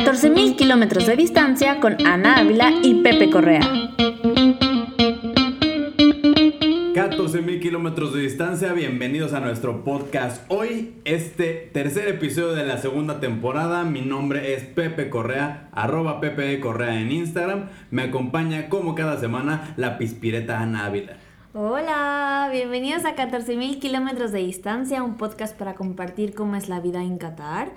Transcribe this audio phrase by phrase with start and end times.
[0.00, 3.60] 14.000 kilómetros de distancia con Ana Ávila y Pepe Correa.
[6.94, 10.42] 14.000 kilómetros de distancia, bienvenidos a nuestro podcast.
[10.48, 13.84] Hoy, este tercer episodio de la segunda temporada.
[13.84, 17.68] Mi nombre es Pepe Correa, arroba Pepe Correa en Instagram.
[17.90, 21.18] Me acompaña como cada semana la pispireta Ana Ávila.
[21.52, 27.02] Hola, bienvenidos a 14.000 kilómetros de distancia, un podcast para compartir cómo es la vida
[27.02, 27.72] en Qatar,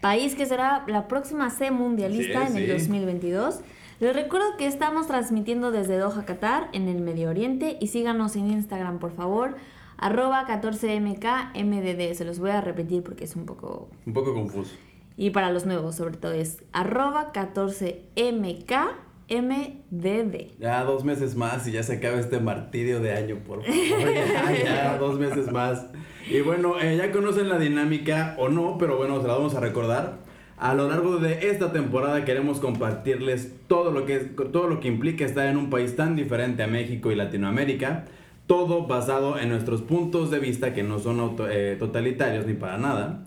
[0.00, 3.60] país que será la próxima C mundialista en el 2022.
[4.00, 8.50] Les recuerdo que estamos transmitiendo desde Doha, Qatar, en el Medio Oriente, y síganos en
[8.50, 9.56] Instagram, por favor,
[9.98, 12.14] arroba 14mkmdd.
[12.14, 13.90] Se los voy a repetir porque es un poco...
[14.06, 14.74] Un poco confuso.
[15.18, 18.88] Y para los nuevos, sobre todo, es arroba 14mk
[19.30, 20.58] MDD.
[20.58, 24.12] Ya dos meses más y ya se acaba este martirio de año, por favor.
[24.12, 25.86] Ya, ya dos meses más.
[26.28, 29.60] Y bueno, eh, ya conocen la dinámica o no, pero bueno, se la vamos a
[29.60, 30.18] recordar.
[30.56, 34.88] A lo largo de esta temporada queremos compartirles todo lo que, es, todo lo que
[34.88, 38.06] implica estar en un país tan diferente a México y Latinoamérica.
[38.46, 42.78] Todo basado en nuestros puntos de vista que no son auto, eh, totalitarios ni para
[42.78, 43.24] nada.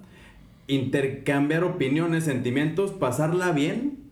[0.67, 4.02] Intercambiar opiniones, sentimientos, pasarla bien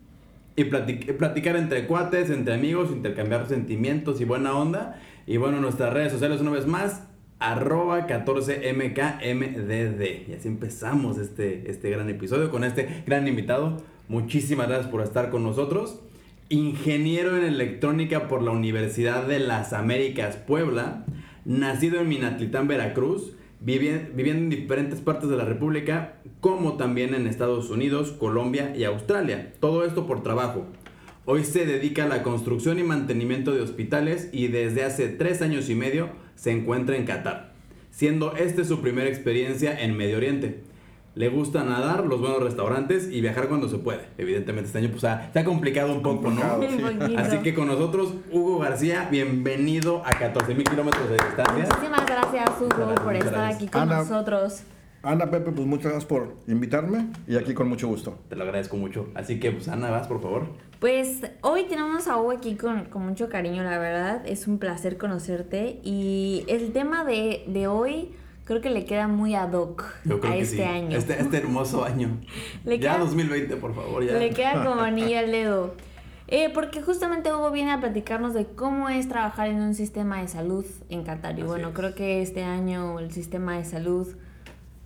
[0.56, 5.00] y platic platicar entre cuates, entre amigos, intercambiar sentimientos y buena onda.
[5.26, 7.02] Y bueno, nuestras redes sociales una vez más,
[7.38, 10.28] arroba 14mkmdd.
[10.28, 13.82] Y así empezamos este, este gran episodio con este gran invitado.
[14.08, 16.00] Muchísimas gracias por estar con nosotros.
[16.48, 21.06] Ingeniero en electrónica por la Universidad de las Américas Puebla,
[21.46, 23.32] nacido en Minatitlán, Veracruz,
[23.64, 29.52] viviendo en diferentes partes de la República, como también en Estados Unidos, Colombia y Australia.
[29.60, 30.66] Todo esto por trabajo.
[31.24, 35.70] Hoy se dedica a la construcción y mantenimiento de hospitales y desde hace tres años
[35.70, 37.52] y medio se encuentra en Qatar,
[37.92, 40.71] siendo esta su primera experiencia en Medio Oriente.
[41.14, 44.00] Le gusta nadar, los buenos restaurantes y viajar cuando se puede.
[44.16, 46.40] Evidentemente este año pues ha, se ha complicado un poco, ¿no?
[46.62, 47.14] Sí.
[47.18, 51.66] Así que con nosotros, Hugo García, bienvenido a 14 mil kilómetros de distancia.
[51.68, 53.56] Muchísimas gracias, Hugo, Gracias, por estar gracias.
[53.56, 53.96] aquí con Ana.
[53.98, 54.62] nosotros.
[55.02, 58.18] Ana, Pepe, pues muchas gracias por invitarme y aquí con mucho gusto.
[58.30, 59.08] Te lo agradezco mucho.
[59.14, 60.46] Así que, pues, Ana, vas, por favor.
[60.78, 64.22] Pues hoy tenemos a Hugo aquí con, con mucho cariño, la verdad.
[64.24, 65.80] Es un placer conocerte.
[65.82, 68.12] Y el tema de, de hoy
[68.44, 70.62] creo que le queda muy ad hoc Yo creo a que este sí.
[70.62, 70.96] año.
[70.96, 72.18] Este, este hermoso año.
[72.64, 74.14] Le ya queda- 2020, por favor, ya.
[74.14, 75.74] Le queda como anillo al dedo.
[76.28, 80.28] Eh, porque justamente Hugo viene a platicarnos de cómo es trabajar en un sistema de
[80.28, 81.32] salud en Qatar.
[81.38, 81.74] Y Así bueno, es.
[81.74, 84.06] creo que este año el sistema de salud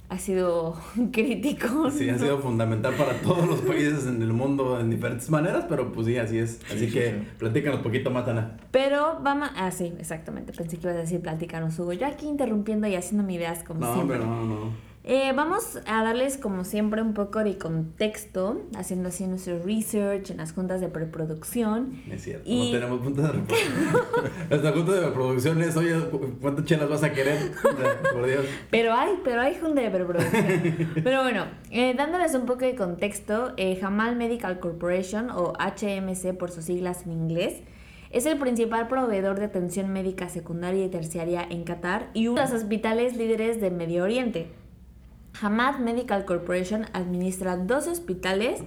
[0.08, 0.76] ha sido
[1.12, 1.90] crítico.
[1.90, 2.18] Sí, ha ¿no?
[2.18, 6.16] sido fundamental para todos los países en el mundo en diferentes maneras, pero pues sí,
[6.18, 6.60] así es.
[6.66, 7.28] Así sí, que sí.
[7.38, 8.56] platícanos poquito más, Ana.
[8.70, 9.50] Pero vamos.
[9.56, 10.52] Ah, sí, exactamente.
[10.52, 11.92] Pensé que ibas a decir platicarnos, Hugo.
[11.92, 14.18] Yo aquí interrumpiendo y haciéndome ideas como No, siempre.
[14.20, 14.70] hombre, no, no.
[15.08, 20.38] Eh, vamos a darles, como siempre, un poco de contexto, haciendo así nuestro research en
[20.38, 22.02] las juntas de preproducción.
[22.10, 23.72] Es cierto, Y- no tenemos puntos de reproducción.
[24.50, 25.94] Nuestra junta de reproducción es, oye,
[26.40, 27.52] ¿cuántas chelas vas a querer?
[28.12, 28.46] Por Dios.
[28.72, 30.44] Pero hay, pero hay junta de preproducción.
[31.04, 36.50] pero bueno, eh, dándoles un poco de contexto, eh, Jamal Medical Corporation, o HMC por
[36.50, 37.60] sus siglas en inglés,
[38.10, 42.48] es el principal proveedor de atención médica secundaria y terciaria en Qatar y uno de
[42.50, 44.48] los hospitales líderes de Medio Oriente.
[45.42, 48.62] Hamad Medical Corporation administra dos hospitales.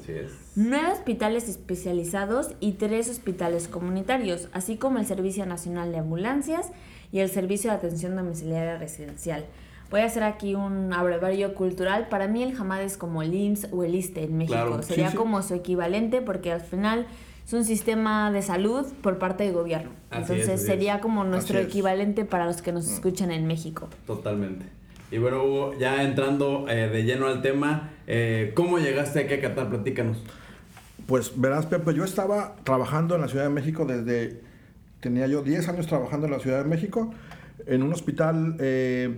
[0.55, 6.71] Nueve hospitales especializados y tres hospitales comunitarios, así como el Servicio Nacional de Ambulancias
[7.11, 9.45] y el Servicio de Atención Domiciliaria Residencial.
[9.89, 12.07] Voy a hacer aquí un abreviario cultural.
[12.09, 14.53] Para mí el Hamad es como el IMSS o el ISTE en México.
[14.53, 15.17] Claro, Sería sí.
[15.17, 17.07] como su equivalente porque al final
[17.43, 19.89] es un sistema de salud por parte del gobierno.
[20.11, 20.65] Así es, Entonces es.
[20.67, 21.69] sería como nuestro Así es.
[21.73, 22.93] equivalente para los que nos Mm.
[22.93, 23.87] escuchan en México.
[24.05, 24.67] Totalmente.
[25.11, 29.41] Y bueno, Hugo, ya entrando eh, de lleno al tema, eh, ¿cómo llegaste aquí a
[29.41, 29.69] Qatar?
[29.69, 30.17] Platícanos.
[31.07, 34.41] Pues verás, Pepe, yo estaba trabajando en la Ciudad de México desde...
[34.99, 37.11] Tenía yo 10 años trabajando en la Ciudad de México,
[37.65, 39.17] en un hospital eh,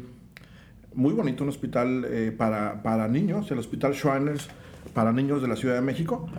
[0.94, 2.06] muy bonito, un hospital
[2.38, 4.47] para, para niños, el Hospital Shriners
[4.94, 6.29] para niños de la Ciudad de México,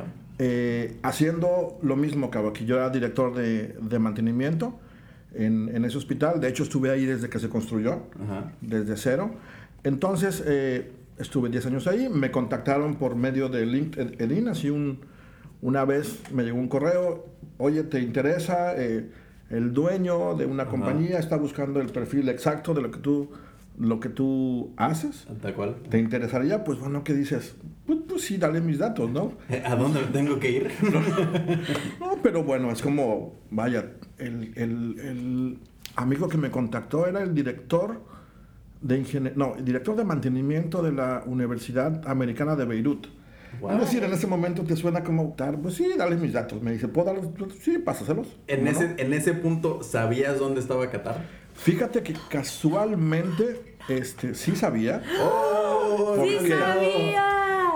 [1.02, 2.64] haciendo lo mismo que aquí.
[2.66, 4.78] Yo era director de, de mantenimiento
[5.34, 8.05] en, en ese hospital, de hecho estuve ahí desde que se construyó.
[8.23, 8.52] Ajá.
[8.61, 9.31] desde cero.
[9.84, 15.00] Entonces, eh, estuve 10 años ahí, me contactaron por medio de LinkedIn, así un,
[15.61, 17.26] una vez me llegó un correo,
[17.58, 18.75] oye, ¿te interesa?
[18.76, 19.11] Eh,
[19.50, 20.70] el dueño de una Ajá.
[20.70, 23.31] compañía está buscando el perfil exacto de lo que tú,
[23.78, 25.26] lo que tú haces.
[25.40, 25.76] Tal cual.
[25.88, 26.62] ¿Te interesaría?
[26.64, 27.56] Pues bueno, ¿qué dices?
[27.86, 29.32] Pues, pues sí, dale mis datos, ¿no?
[29.64, 30.70] ¿A dónde tengo que ir?
[32.00, 35.58] No, pero bueno, es como, vaya, el, el- el
[35.96, 38.02] amigo que me contactó era el director
[38.80, 43.06] de ingenie- no, el director de mantenimiento de la Universidad Americana de Beirut.
[43.70, 46.62] Es decir, en ese momento te suena como, pues sí, dale mis datos.
[46.62, 47.26] Me dice, ¿puedo darles?
[47.60, 48.26] Sí, pásaselos.
[48.46, 51.26] En ese, en ese punto, ¿sabías dónde estaba Qatar?
[51.62, 55.03] Fíjate que casualmente, este, sí sabía.
[55.20, 56.17] ¡Oh!
[56.25, 57.29] ¡Sí sabía!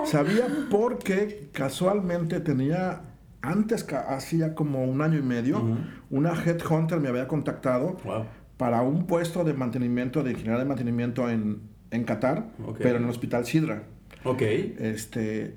[0.05, 3.01] Sabía porque casualmente tenía,
[3.41, 5.61] antes, hacía como un año y medio,
[6.09, 7.97] una headhunter me había contactado
[8.57, 11.61] para un puesto de mantenimiento, de ingeniería de mantenimiento en,
[11.91, 12.47] en Qatar,
[12.77, 13.83] pero en el hospital Sidra.
[14.23, 14.41] Ok.
[14.41, 15.55] Este,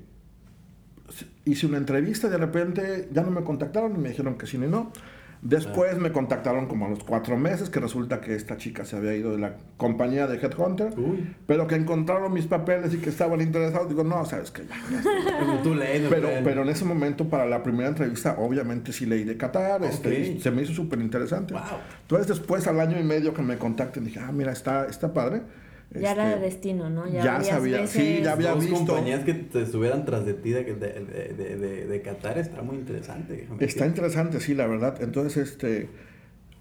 [1.43, 4.57] hice una entrevista y de repente ya no me contactaron y me dijeron que sí
[4.57, 4.91] ni no.
[5.41, 9.15] Después me contactaron como a los cuatro meses que resulta que esta chica se había
[9.15, 10.93] ido de la compañía de Headhunter,
[11.47, 13.89] pero que encontraron mis papeles y que estaban interesados.
[13.89, 14.75] Digo, no, sabes que ya.
[16.09, 20.39] pero, pero en ese momento, para la primera entrevista, obviamente sí leí de Qatar, este,
[20.39, 21.55] se me hizo súper interesante.
[22.01, 25.41] Entonces, después, al año y medio que me contacten, dije, ah, mira, está, está padre.
[25.99, 27.07] Ya era de este, destino, ¿no?
[27.09, 28.77] Ya, sabía, sí, ya había dos visto.
[28.77, 33.47] compañías que te estuvieran tras de ti de, de, de, de, Qatar está muy interesante.
[33.59, 35.01] Está interesante, sí, la verdad.
[35.01, 35.89] Entonces, este,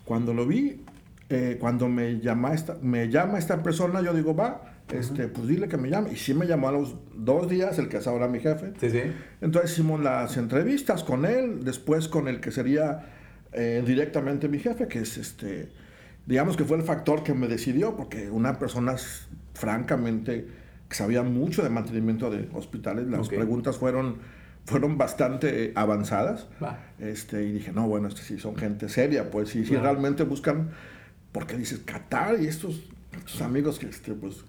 [0.04, 0.84] cuando lo vi,
[1.28, 5.68] eh, cuando me llama, esta, me llama esta persona, yo digo, va, este, pues dile
[5.68, 6.12] que me llame.
[6.12, 8.72] Y sí me llamó a los dos días, el que es ahora mi jefe.
[8.80, 9.02] Sí, sí.
[9.40, 13.06] Entonces hicimos las entrevistas con él, después con el que sería
[13.52, 15.68] eh, directamente mi jefe, que es este
[16.26, 18.96] digamos que fue el factor que me decidió, porque una persona
[19.54, 20.46] francamente
[20.88, 24.16] que sabía mucho de mantenimiento de hospitales, las preguntas fueron,
[24.66, 26.48] fueron bastante avanzadas.
[26.98, 30.70] Este, y dije, no, bueno, este sí son gente seria, pues si realmente buscan,
[31.30, 32.82] porque dices, Qatar y estos,
[33.40, 34.44] amigos que, este, pues,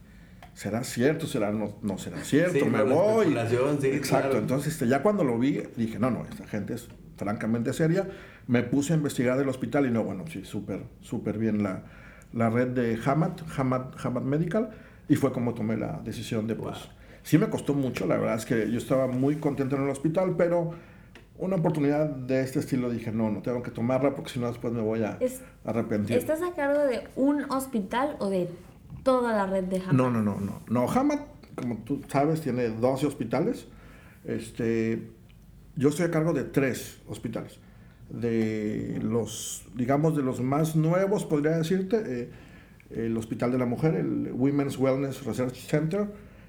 [0.55, 3.35] será cierto, será no, no será cierto, me voy.
[3.95, 8.07] Exacto, entonces este, ya cuando lo vi, dije, no, no, esta gente es francamente seria
[8.47, 11.83] me puse a investigar el hospital y no, bueno, sí, súper, súper bien la,
[12.33, 14.71] la, red de Hamad, Hamad, Hamad Medical,
[15.07, 16.77] y fue como tomé la decisión de, pues,
[17.23, 20.35] sí me costó mucho, la verdad es que yo estaba muy contento en el hospital,
[20.37, 20.71] pero
[21.37, 24.73] una oportunidad de este estilo dije, no, no tengo que tomarla porque si no después
[24.73, 25.17] me voy a
[25.65, 26.17] arrepentir.
[26.17, 28.47] ¿Estás a cargo de un hospital o de
[29.03, 29.93] toda la red de Hamad?
[29.93, 30.61] No, no, no, no.
[30.69, 31.19] No, Hamad,
[31.55, 33.67] como tú sabes, tiene 12 hospitales.
[34.23, 35.09] Este,
[35.75, 37.59] yo estoy a cargo de tres hospitales
[38.11, 42.29] de los, digamos, de los más nuevos, podría decirte, eh,
[42.91, 46.07] el Hospital de la Mujer, el Women's Wellness Research Center,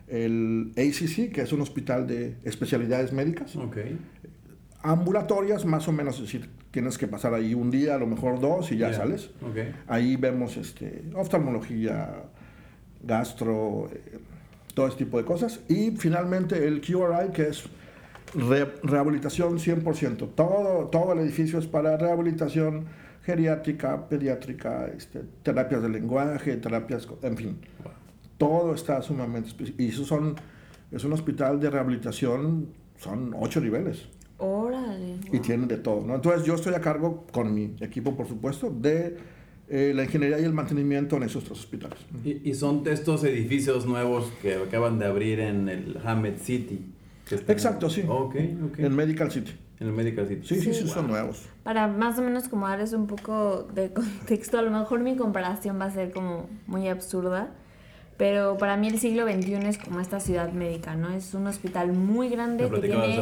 [0.09, 3.57] el ACC, que es un hospital de especialidades médicas.
[4.83, 8.41] Ambulatorias, más o menos, es decir, tienes que pasar ahí un día, a lo mejor
[8.41, 9.31] dos y ya sales.
[9.87, 12.25] Ahí vemos este, oftalmología,
[13.03, 14.19] gastro, eh,
[14.75, 15.61] todo ese tipo de cosas.
[15.69, 17.65] Y finalmente el QRI, que es
[18.35, 20.35] rehabilitación 100%.
[20.35, 22.87] Todo, todo el edificio es para rehabilitación
[23.23, 27.59] geriátrica, pediátrica, este, terapias de lenguaje, terapias, en fin.
[28.39, 29.51] Todo está sumamente...
[29.79, 30.35] Y eso son,
[30.91, 32.69] es un hospital de rehabilitación,
[32.99, 34.09] son ocho niveles.
[34.39, 35.19] Órale.
[35.33, 36.17] Y tienen de todo, ¿no?
[36.17, 39.17] Entonces yo estoy a cargo, con mi equipo por supuesto, de
[39.69, 41.99] eh, la ingeniería y el mantenimiento en esos tres hospitales.
[42.25, 46.93] ¿Y, ¿Y, son estos edificios nuevos que acaban de abrir en el Hamed City?
[47.31, 48.05] Exacto, sí.
[48.79, 49.53] En Medical City.
[49.81, 50.47] En el Medical City.
[50.47, 51.47] Sí, sí, sí, son nuevos.
[51.63, 55.81] Para más o menos como darles un poco de contexto, a lo mejor mi comparación
[55.81, 57.51] va a ser como muy absurda,
[58.17, 61.11] pero para mí el siglo XXI es como esta ciudad médica, ¿no?
[61.11, 63.21] Es un hospital muy grande que tiene,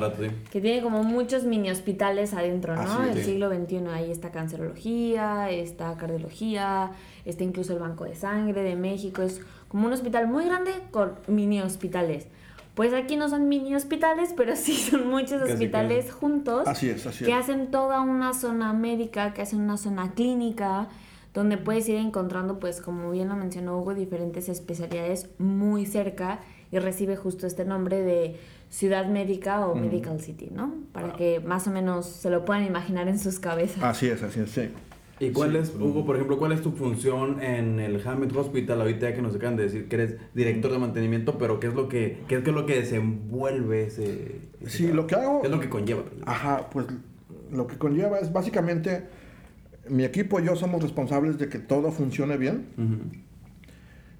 [0.51, 3.05] que tiene como muchos mini hospitales adentro, ¿no?
[3.05, 6.91] el siglo XXI ahí está cancerología, está cardiología,
[7.25, 11.15] está incluso el Banco de Sangre de México, es como un hospital muy grande con
[11.29, 12.27] mini hospitales.
[12.75, 16.67] Pues aquí no son mini hospitales, pero sí son muchos hospitales juntos.
[16.67, 20.89] Así es, así Que hacen toda una zona médica, que hacen una zona clínica,
[21.35, 26.41] donde puedes ir encontrando, pues como bien lo mencionó Hugo, diferentes especialidades muy cerca
[26.73, 28.37] y recibe justo este nombre de
[28.69, 30.75] ciudad médica o medical city, ¿no?
[30.93, 33.83] Para que más o menos se lo puedan imaginar en sus cabezas.
[33.83, 34.71] Así es, así es, sí.
[35.21, 38.81] ¿Y cuál es, Hugo, por ejemplo, cuál es tu función en el Hammett Hospital?
[38.81, 41.91] Ahorita que nos acaban de decir que eres director de mantenimiento, pero ¿qué es lo
[41.91, 45.43] que, qué es, lo que desenvuelve ese, Sí, lo que hago...
[45.43, 46.05] ¿Qué es lo que conlleva?
[46.25, 46.87] Ajá, pues
[47.53, 49.09] lo que conlleva es básicamente
[49.91, 52.65] mi equipo y yo somos responsables de que todo funcione bien.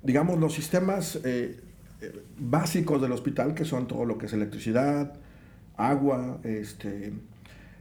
[0.03, 1.61] Digamos, los sistemas eh,
[2.03, 5.15] eh, básicos del hospital, que son todo lo que es electricidad,
[5.79, 7.15] agua, este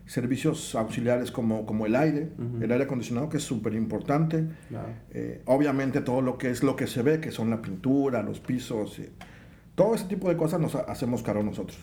[0.10, 4.44] servicios auxiliares como, como el aire, el aire acondicionado, que es súper importante.
[5.12, 8.40] Eh, obviamente todo lo que es lo que se ve, que son la pintura, los
[8.40, 9.12] pisos, eh,
[9.76, 11.78] todo ese tipo de cosas nos hacemos caro nosotros.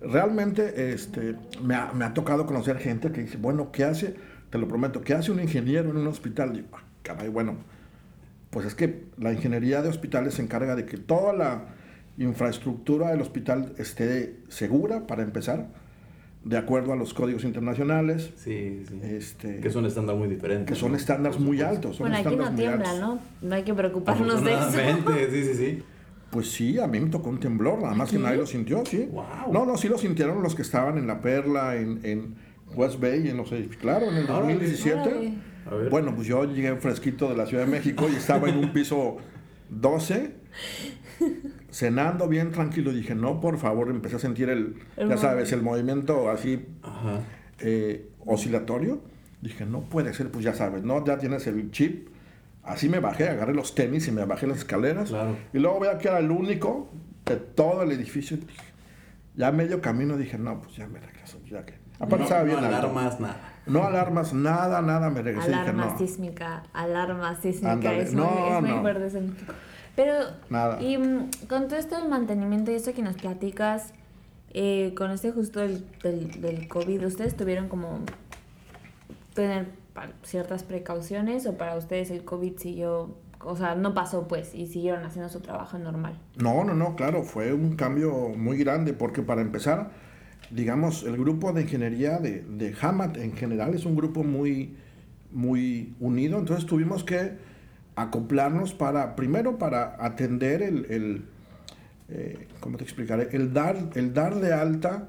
[0.00, 4.16] Realmente este, me, ha, me ha tocado conocer gente que dice, bueno, ¿qué hace?
[4.50, 6.52] Te lo prometo, ¿qué hace un ingeniero en un hospital?
[6.52, 7.54] Digo, ah, bueno,
[8.50, 11.66] pues es que la ingeniería de hospitales se encarga de que toda la
[12.18, 15.68] infraestructura del hospital esté segura para empezar,
[16.44, 18.32] de acuerdo a los códigos internacionales.
[18.36, 19.00] Sí, sí.
[19.02, 20.72] Este, que es un estándar muy diferente.
[20.72, 21.96] Que son estándares muy altos.
[21.96, 23.20] Son bueno, aquí no tiembla, ¿no?
[23.42, 24.70] No hay que preocuparnos de eso.
[25.30, 25.82] sí, sí, sí.
[26.30, 29.08] Pues sí, a mí me tocó un temblor, nada más que nadie lo sintió, sí.
[29.10, 29.52] Wow.
[29.52, 32.36] No, no, sí lo sintieron los que estaban en La Perla, en, en
[32.76, 33.82] West Bay, en los edificios.
[33.82, 35.34] Claro, en el 2017.
[35.90, 39.18] Bueno, pues yo llegué fresquito de la Ciudad de México y estaba en un piso
[39.70, 40.34] 12,
[41.70, 42.92] cenando bien tranquilo.
[42.92, 46.66] Dije, no, por favor, empecé a sentir el, ya sabes, el movimiento así
[47.58, 49.00] eh, oscilatorio.
[49.40, 51.04] Dije, no puede ser, pues ya sabes, ¿no?
[51.04, 52.08] Ya tienes el chip.
[52.62, 55.12] Así me bajé, agarré los tenis y me bajé las escaleras.
[55.52, 56.90] Y luego veo que era el único
[57.24, 58.36] de todo el edificio.
[59.34, 61.38] Ya medio camino dije, no, pues ya me regreso.
[61.48, 61.80] Ya que...
[61.98, 62.60] Aparte no, bien.
[62.60, 63.52] No alarmas, nada.
[63.66, 65.52] No alarmas, nada, nada, me regresé.
[65.52, 65.98] Alarma dije, no.
[65.98, 67.92] sísmica, alarma sísmica.
[67.94, 69.10] es muy, es muy fuerte
[69.96, 70.14] Pero,
[70.48, 70.80] nada.
[70.82, 73.92] y mm, con todo esto del mantenimiento y eso que nos platicas,
[74.52, 78.00] eh, con este justo del, del, del COVID, ¿ustedes tuvieron como
[79.34, 79.66] tener
[80.22, 85.04] ciertas precauciones o para ustedes el COVID siguió, o sea, no pasó pues y siguieron
[85.04, 86.18] haciendo su trabajo normal?
[86.36, 89.90] No, no, no, claro, fue un cambio muy grande porque para empezar,
[90.50, 94.76] digamos, el grupo de ingeniería de, de Hamat en general es un grupo muy,
[95.32, 97.49] muy unido, entonces tuvimos que
[98.02, 101.24] acoplarnos para, primero para atender el, el
[102.10, 103.28] eh, ¿cómo te explicaré?
[103.32, 105.08] El dar, el dar de alta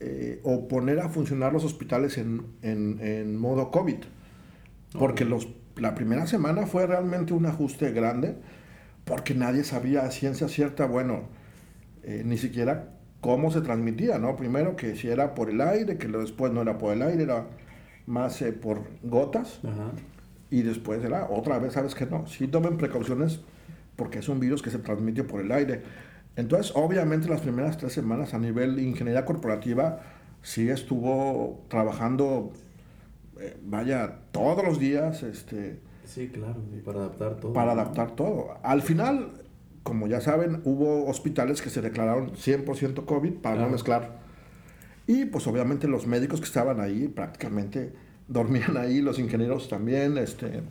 [0.00, 3.98] eh, o poner a funcionar los hospitales en, en, en modo COVID.
[4.98, 8.36] Porque los, la primera semana fue realmente un ajuste grande,
[9.04, 11.24] porque nadie sabía a ciencia cierta, bueno,
[12.02, 12.88] eh, ni siquiera
[13.20, 14.36] cómo se transmitía, ¿no?
[14.36, 17.46] Primero que si era por el aire, que después no era por el aire, era
[18.06, 19.60] más por gotas.
[20.50, 23.40] Y después era otra vez, ¿sabes que No, sí tomen precauciones
[23.96, 25.82] porque es un virus que se transmite por el aire.
[26.36, 30.00] Entonces, obviamente, las primeras tres semanas a nivel de ingeniería corporativa
[30.42, 32.52] sí estuvo trabajando,
[33.38, 35.22] eh, vaya, todos los días.
[35.22, 37.52] Este, sí, claro, para adaptar todo.
[37.52, 38.58] Para adaptar todo.
[38.62, 39.32] Al final,
[39.82, 44.20] como ya saben, hubo hospitales que se declararon 100% COVID para no mezclar.
[45.06, 47.92] Y pues obviamente los médicos que estaban ahí prácticamente
[48.30, 50.62] dormían ahí, los ingenieros también, este,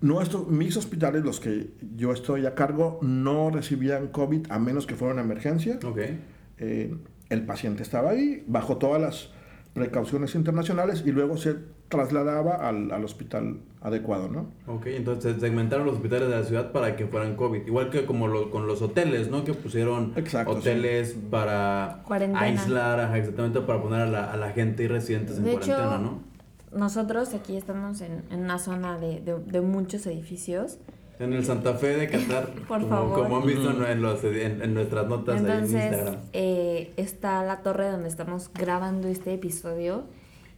[0.00, 4.94] Nuestros, mis hospitales, los que yo estoy a cargo, no recibían COVID a menos que
[4.94, 5.78] fuera una emergencia.
[5.84, 6.20] Okay.
[6.56, 6.96] Eh,
[7.28, 9.30] el paciente estaba ahí, bajo todas las
[9.74, 11.56] precauciones internacionales y luego se
[11.88, 14.50] trasladaba al, al, hospital adecuado, ¿no?
[14.66, 18.28] Ok, entonces segmentaron los hospitales de la ciudad para que fueran COVID, igual que como
[18.28, 19.44] lo, con los hoteles, ¿no?
[19.44, 20.14] Que pusieron
[20.46, 22.02] hoteles para
[22.34, 26.30] aislar, exactamente para poner a la, a la gente y residentes en cuarentena, ¿no?
[26.72, 30.78] nosotros aquí estamos en, en una zona de, de, muchos edificios.
[31.20, 32.48] En el Santa Fe de Qatar.
[32.68, 33.22] Por como, favor.
[33.22, 36.16] Como han visto en, los, en, nuestras notas Entonces, en Instagram.
[36.32, 40.04] Eh, está la torre donde estamos grabando este episodio.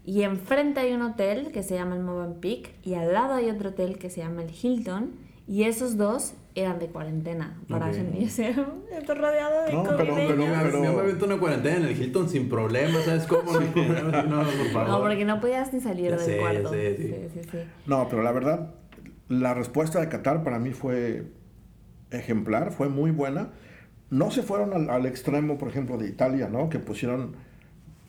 [0.05, 2.71] Y enfrente hay un hotel que se llama el Movenpick.
[2.85, 5.11] Y al lado hay otro hotel que se llama el Hilton.
[5.49, 7.97] Y esos dos eran de cuarentena para okay.
[7.99, 8.25] gente.
[8.25, 9.83] estoy rodeado de no.
[9.83, 13.53] Pero, pero, pero, Yo me aventó una cuarentena en el Hilton sin problemas, ¿sabes cómo?
[13.53, 13.61] no,
[14.23, 14.89] no, por favor.
[14.89, 16.71] no, porque no podías ni salir ya del sé, cuarto.
[16.71, 17.15] Sí, sí.
[17.35, 18.71] Sí, sí, No, pero la verdad,
[19.29, 21.25] la respuesta de Qatar para mí fue
[22.11, 23.51] ejemplar, fue muy buena.
[24.11, 26.69] No se fueron al, al extremo, por ejemplo, de Italia, ¿no?
[26.69, 27.35] Que pusieron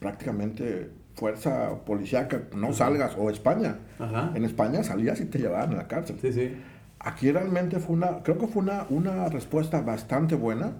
[0.00, 2.76] prácticamente fuerza policíaca, no Ajá.
[2.76, 3.78] salgas, o España.
[3.98, 4.32] Ajá.
[4.34, 6.18] En España salías y te llevaban a la cárcel.
[6.20, 6.56] Sí, sí.
[6.98, 10.72] Aquí realmente fue una, creo que fue una, una respuesta bastante buena.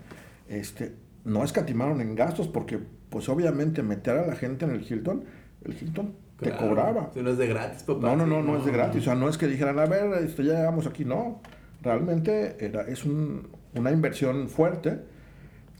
[0.49, 5.25] Este, no escatimaron en gastos porque, pues obviamente, meter a la gente en el Hilton,
[5.65, 7.11] el Hilton te cobraba.
[7.15, 8.01] Si no es de gratis, papá.
[8.01, 9.03] No, no, no, no es de gratis.
[9.03, 11.05] O sea, no es que dijeran, a ver, esto ya llegamos aquí.
[11.05, 11.41] No,
[11.83, 15.01] realmente era, es un, una inversión fuerte.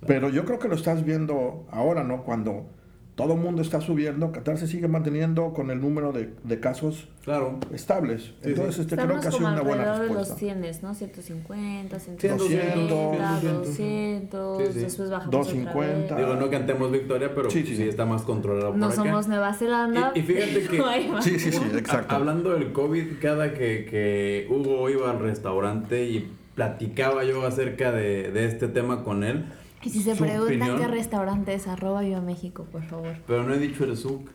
[0.07, 2.25] Pero yo creo que lo estás viendo ahora, ¿no?
[2.25, 2.67] Cuando
[3.15, 7.09] todo el mundo está subiendo, Qatar se sigue manteniendo con el número de, de casos
[7.25, 7.59] Claro.
[7.73, 8.23] estables.
[8.25, 8.81] Sí, Entonces, sí.
[8.83, 10.37] este, Estamos creo que ha sido una buena alrededor de los respuesta.
[10.39, 10.95] 100, ¿no?
[10.95, 14.79] 150, 200, 180, 200, 200, Sí, sí.
[14.81, 16.05] después bajamos 250.
[16.15, 17.83] otra Digo, no cantemos victoria, pero Sí, sí, sí, sí.
[17.89, 18.95] está más controlado por No acá.
[18.97, 20.13] somos Nueva Zelanda.
[20.15, 20.83] Y- y fíjate que-.
[21.23, 22.15] Sí, sí, sí, exacto.
[22.15, 27.91] Ha- Hablando del COVID, cada que, que Hugo iba al restaurante y platicaba yo acerca
[27.93, 29.45] de, de este tema con él,
[29.85, 33.17] Y si se preguntan opinión- qué restaurante es, arroba Viva México, por favor.
[33.27, 34.29] pero no he dicho el SUC.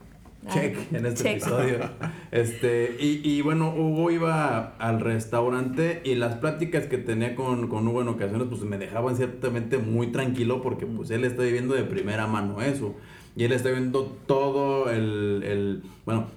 [0.48, 1.32] Ah, Check en este check.
[1.42, 1.80] episodio.
[2.32, 7.86] Este, y, y bueno, Hugo iba al restaurante y las pláticas que tenía con, con
[7.88, 11.84] Hugo en ocasiones pues me dejaban ciertamente muy tranquilo porque pues él está viviendo de
[11.84, 12.96] primera mano eso.
[13.36, 16.28] Y él está viendo todo el, el bueno,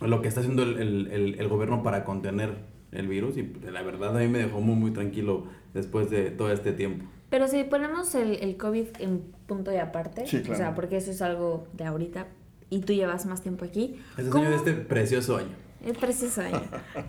[0.00, 2.54] lo que está haciendo el, el- el- el gobierno para contener
[2.92, 6.30] el virus y pues, la verdad a mí me dejó muy muy tranquilo después de
[6.30, 7.04] todo este tiempo.
[7.30, 10.52] Pero si ponemos el, el COVID en punto y aparte, Sí, claro.
[10.52, 12.26] o sea, porque eso es algo de ahorita
[12.70, 14.00] y tú llevas más tiempo aquí.
[14.30, 15.48] ¿cómo- año de este precioso año.
[15.84, 16.62] Es preciso año.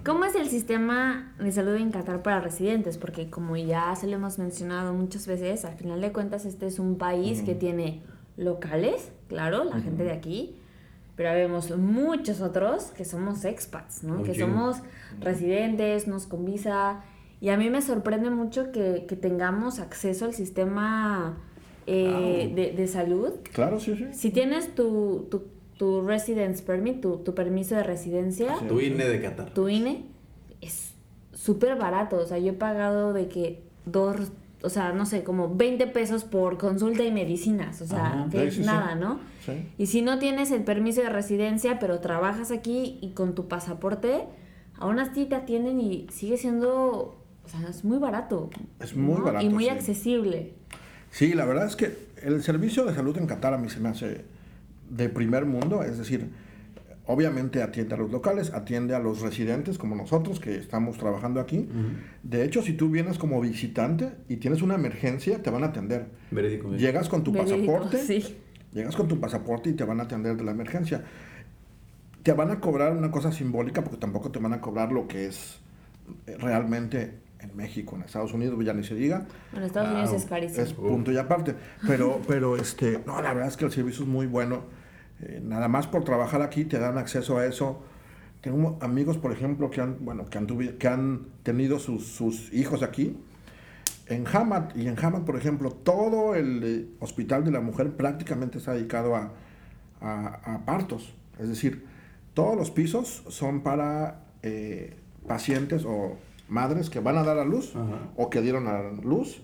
[0.05, 2.97] ¿Cómo es el sistema de salud en Qatar para residentes?
[2.97, 6.77] Porque como ya se lo hemos mencionado muchas veces, al final de cuentas este es
[6.77, 8.03] un país que tiene
[8.35, 10.57] locales, claro, la gente de aquí,
[11.15, 14.21] pero vemos muchos otros que somos expats, ¿no?
[14.21, 14.77] Que somos
[15.21, 17.01] residentes, nos con visa.
[17.39, 21.37] Y a mí me sorprende mucho que, que tengamos acceso al sistema
[21.85, 24.05] eh, de, de salud Claro, sí, sí.
[24.11, 25.43] si tienes tu, tu,
[25.77, 28.65] tu residence permit, tu, tu permiso de residencia, Sí.
[28.67, 29.53] Tu INE de Qatar.
[29.53, 30.05] tu INE,
[30.61, 30.93] es
[31.33, 32.17] súper barato.
[32.17, 34.31] O sea, yo he pagado de que dos,
[34.63, 37.81] o sea, no sé, como 20 pesos por consulta y medicinas.
[37.83, 38.29] O sea, Ajá.
[38.31, 38.65] que Sí, es sí, sí.
[38.65, 39.19] nada, ¿no?
[39.45, 39.51] Sí.
[39.77, 44.23] Y si no tienes el permiso de residencia, pero trabajas aquí y con tu pasaporte,
[44.79, 48.49] aún así te atienden y sigue siendo, o sea, es muy barato.
[48.79, 49.23] Es muy ¿no?
[49.23, 49.69] barato, Y muy sí.
[49.69, 50.53] accesible.
[51.11, 53.89] Sí, la verdad es que el servicio de salud en Qatar a mí se me
[53.89, 54.25] hace
[54.89, 56.29] de primer mundo, es decir,
[57.05, 61.67] obviamente atiende a los locales, atiende a los residentes como nosotros que estamos trabajando aquí.
[62.23, 66.07] De hecho, si tú vienes como visitante y tienes una emergencia, te van a atender.
[66.31, 66.73] Verídico.
[66.75, 68.37] Llegas con tu Verídico, pasaporte, Sí.
[68.73, 71.03] llegas con tu pasaporte y te van a atender de la emergencia.
[72.23, 75.27] Te van a cobrar una cosa simbólica porque tampoco te van a cobrar lo que
[75.27, 75.59] es
[76.39, 79.25] realmente en México, en Estados Unidos, ya ni se diga.
[79.55, 80.63] En Estados Unidos Wow, es carísimo.
[80.63, 81.55] Es punto y aparte.
[81.85, 84.61] Pero, pero este, no, la verdad es que el servicio es muy bueno.
[85.21, 87.81] Eh, nada más por trabajar aquí te dan acceso a eso.
[88.41, 92.83] Tengo amigos, por ejemplo, que han, bueno, que han, que han tenido sus, sus hijos
[92.83, 93.17] aquí.
[94.07, 98.57] En Hamad, y en Hamad, por ejemplo, todo el eh, hospital de la mujer prácticamente
[98.59, 99.33] está dedicado a,
[100.01, 101.13] a- a partos.
[101.39, 101.85] Es decir,
[102.33, 104.95] todos los pisos son para eh,
[105.27, 106.17] pacientes o
[106.49, 108.09] madres que van a dar a luz Ajá.
[108.15, 109.41] o que dieron a luz.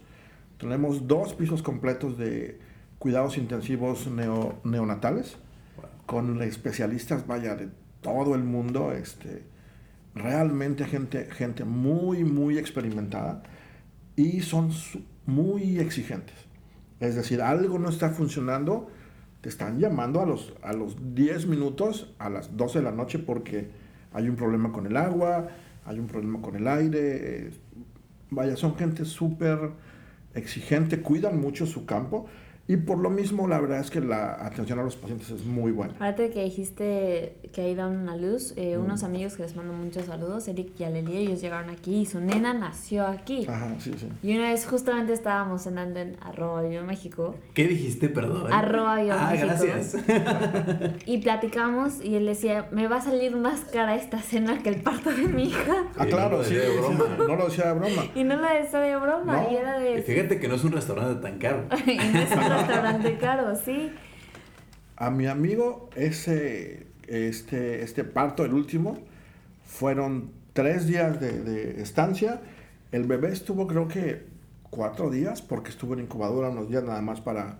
[0.58, 2.60] Tenemos dos pisos completos de
[3.00, 5.38] cuidados intensivos neo- neonatales
[6.06, 7.70] con especialistas, vaya, de
[8.02, 9.44] todo el mundo, este,
[10.16, 13.44] realmente gente, gente muy, muy experimentada
[14.16, 14.72] y son
[15.26, 16.36] muy exigentes.
[17.00, 18.88] Es decir, algo no está funcionando,
[19.42, 23.20] te están llamando a los, a los 10 minutos, a las 12 de la noche,
[23.20, 23.72] porque
[24.14, 25.48] hay un problema con el agua,
[25.86, 27.00] hay un problema con el aire.
[27.48, 27.52] eh,
[28.30, 29.72] vaya, son gente súper
[30.34, 32.28] exigente, cuidan mucho su campo
[32.68, 35.72] y por lo mismo la verdad es que la atención a los pacientes es muy
[35.72, 35.94] buena.
[35.96, 38.86] Aparte que dijiste que ahí dan a luz, eh, Mm.
[38.86, 42.20] unos amigos que les mando muchos saludos, Eric y Alelia, ellos llegaron aquí y su
[42.22, 43.46] nena nació aquí.
[43.50, 44.08] Ajá, sí, sí.
[44.24, 48.52] Y una vez justamente estábamos cenando en arroba Viva México ¿Qué dijiste, perdón?
[48.52, 49.48] Arroba Viva Ah, México.
[49.48, 49.98] gracias.
[51.06, 54.82] y platicamos y él decía, me va a salir más cara esta cena que el
[54.82, 55.84] parto de mi hija.
[55.98, 57.06] Ah, claro, sí, decía de broma.
[57.28, 58.04] no lo decía de broma.
[58.16, 59.52] Y no lo decía de broma, No.
[59.52, 60.02] y era Y de...
[60.02, 61.66] fíjate que no es un restaurante tan caro.
[61.86, 63.92] y no es un restaurante caro, sí.
[64.96, 69.00] A mi amigo, ese, este, este parto, el último,
[69.66, 72.42] fueron tres días de, de estancia.
[72.92, 74.26] El bebé estuvo creo que
[74.70, 77.60] cuatro días porque estuvo en incubadora unos días nada más para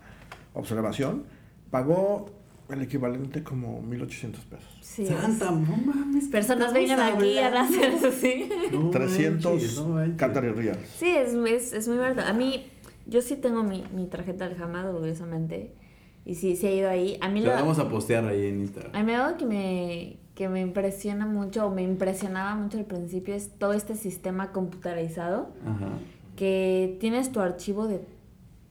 [0.52, 1.24] observación.
[1.70, 2.26] Pagó
[2.70, 4.78] el equivalente como 1.800 pesos.
[4.80, 6.28] sí Santa, no mames.
[6.28, 8.48] Personas ¿qué vengan estamos aquí a hacer eso, sí.
[8.72, 10.16] No 300 manches, no.
[10.98, 12.22] Sí, es, es, es muy barato.
[12.22, 12.70] A mí,
[13.06, 15.72] yo sí tengo mi, mi tarjeta del Hamad, orgullosamente.
[16.26, 17.18] Y sí, sí he ido ahí.
[17.20, 18.94] A mí Te lo, vamos a postear ahí en Instagram.
[18.94, 23.34] a mí algo que me, que me impresiona mucho, o me impresionaba mucho al principio,
[23.34, 25.88] es todo este sistema computarizado, Ajá.
[26.36, 28.00] que tienes tu archivo de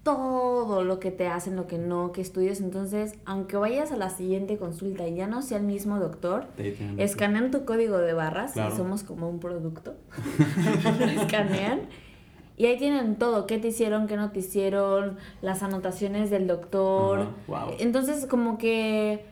[0.02, 2.60] todo lo que te hacen, lo que no, que estudias.
[2.60, 6.48] Entonces, aunque vayas a la siguiente consulta y ya no sea el mismo doctor,
[6.98, 8.74] escanean tu código de barras, Claro.
[8.74, 9.94] y somos como un producto.
[11.22, 11.82] Escanean.
[12.56, 17.30] Y ahí tienen todo, qué te hicieron, qué no te hicieron, las anotaciones del doctor.
[17.48, 17.72] Wow.
[17.80, 19.26] Entonces, como que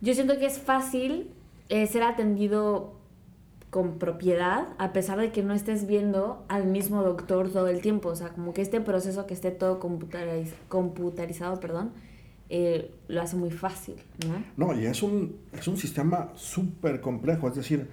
[0.00, 1.30] yo siento que es fácil
[1.68, 2.94] eh, ser atendido
[3.70, 8.08] con propiedad, a pesar de que no estés viendo al mismo doctor todo el tiempo.
[8.08, 11.90] O sea, como que este proceso que esté todo computariz- computarizado, perdón,
[12.50, 13.96] eh, lo hace muy fácil,
[14.56, 14.68] ¿no?
[14.68, 17.48] No, y es un, es un sistema súper complejo.
[17.48, 17.88] Es decir,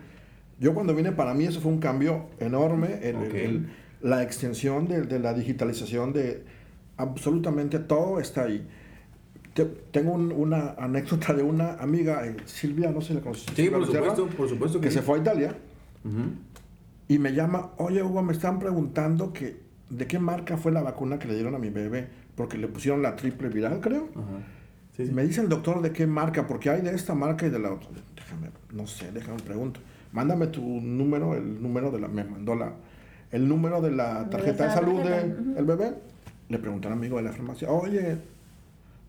[0.59, 2.99] yo cuando vine para mí eso fue un cambio enorme.
[3.01, 3.33] el- el- Ok.
[3.33, 3.69] el-
[4.01, 6.43] la extensión de, de la digitalización de
[6.97, 8.67] absolutamente todo está ahí.
[9.53, 13.45] Te- tengo un- una anécdota de una amiga, eh, Silvia, no sé si la conoces.
[13.55, 15.55] Sí, por supuesto, por supuesto que que se fue a Italia
[17.07, 19.57] y me llama, oye Hugo, me están preguntando que
[19.89, 23.01] de qué marca fue la vacuna que le dieron a mi bebé, porque le pusieron
[23.01, 24.09] la triple viral, creo.
[24.15, 24.43] Ajá.
[24.97, 25.11] Sí, sí.
[25.11, 27.71] Me dice el doctor de qué marca, porque hay de esta marca y de la
[27.73, 27.89] otra.
[28.15, 29.79] Déjame, no sé, déjame pregunto.
[30.13, 32.73] Mándame tu número, el número de la, me mandó la,
[33.35, 35.65] el número de la tarjeta de salud del ujú.
[35.65, 35.93] bebé.
[36.47, 38.17] le pregunté a un amigo de la farmacia, oye,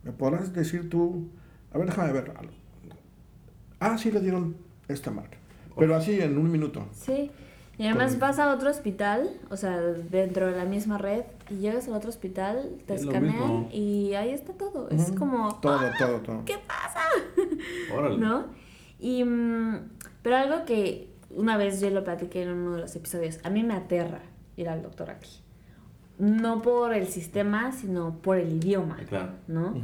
[0.03, 1.29] ¿me podrás decir tú?
[1.73, 2.33] A ver, déjame ver.
[3.79, 4.57] Ah, sí, le dieron
[4.89, 5.37] esta marca.
[5.79, 6.87] Pero así en un minuto.
[6.93, 7.31] Sí.
[7.79, 11.87] Y además vas a otro hospital, o sea, dentro de la misma red, y llegas
[11.89, 14.89] al otro hospital, te Es escanean y ahí está todo.
[14.89, 16.45] Es como, Todo, "Ah, todo, todo.
[16.47, 17.01] ¿qué pasa?
[17.95, 18.17] Órale.
[18.17, 18.47] ¿No?
[18.99, 19.91] Y, mm,
[20.23, 23.63] pero algo que una vez yo lo platiqué en uno de los episodios, a mí
[23.63, 24.21] me aterra
[24.57, 25.31] ir al doctor aquí.
[26.19, 29.33] No por el sistema, sino por el idioma, Claro.
[29.49, 29.75] ¿no?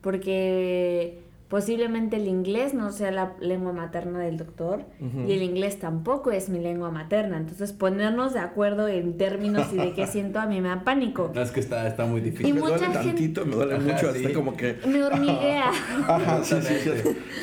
[0.00, 6.32] Porque posiblemente el inglés no sea la lengua materna del doctor y el inglés tampoco
[6.32, 7.36] es mi lengua materna.
[7.36, 11.30] Entonces ponernos de acuerdo en términos y de qué siento a mí me da pánico.
[11.34, 12.54] No, es que está, está muy Y difícil.
[12.54, 14.24] me duele gente- tantito, me duele Ajá, mucho, sí.
[14.24, 14.78] hasta como que...
[14.86, 15.70] Me hormiguea.
[16.08, 16.90] Ajá, sí, sí.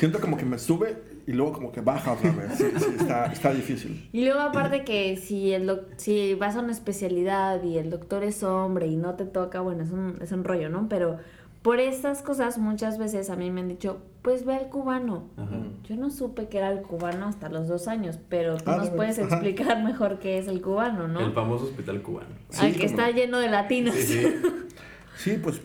[0.00, 2.52] Siento como que me sube y luego como que baja otra vez.
[2.58, 4.08] Sí, sí, está, está difícil.
[4.12, 8.24] Y luego aparte que si el doc- si vas a una especialidad y el doctor
[8.24, 10.88] es hombre y no te toca, bueno, es un, es un rollo, ¿no?
[10.88, 11.18] Pero
[11.62, 15.24] por estas cosas muchas veces a mí me han dicho, pues ve al cubano.
[15.38, 15.56] Ajá.
[15.88, 18.90] Yo no supe que era el cubano hasta los dos años, pero tú Ah, nos
[18.90, 19.18] de puedes.
[19.18, 19.28] Ajá.
[19.28, 21.20] explicar mejor qué es el cubano, ¿no?
[21.20, 22.28] El famoso hospital cubano.
[22.50, 23.14] Sí, Al que está no.
[23.16, 23.94] lleno de latinos.
[23.94, 24.26] Sí, sí.
[25.16, 25.60] Sí, pues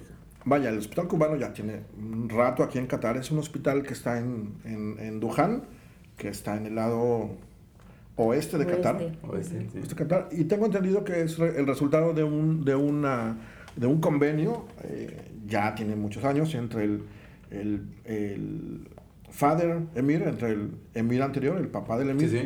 [0.46, 3.18] vaya, el hospital cubano ya tiene un rato aquí en Qatar.
[3.18, 5.64] Es un hospital que está en, en, en Duján,
[6.18, 7.32] que está en el lado
[8.16, 8.98] oeste de Qatar.
[9.24, 9.68] Oeste.
[9.72, 9.78] Sí.
[9.80, 10.30] Oeste Qatar.
[10.32, 13.38] Y tengo entendido que es el resultado de un, de una,
[13.76, 17.04] de un convenio, eh, ya tiene muchos años, entre el,
[17.52, 18.88] el, el
[19.32, 22.40] father emir, entre el emir anterior, el papá del emir, Sí,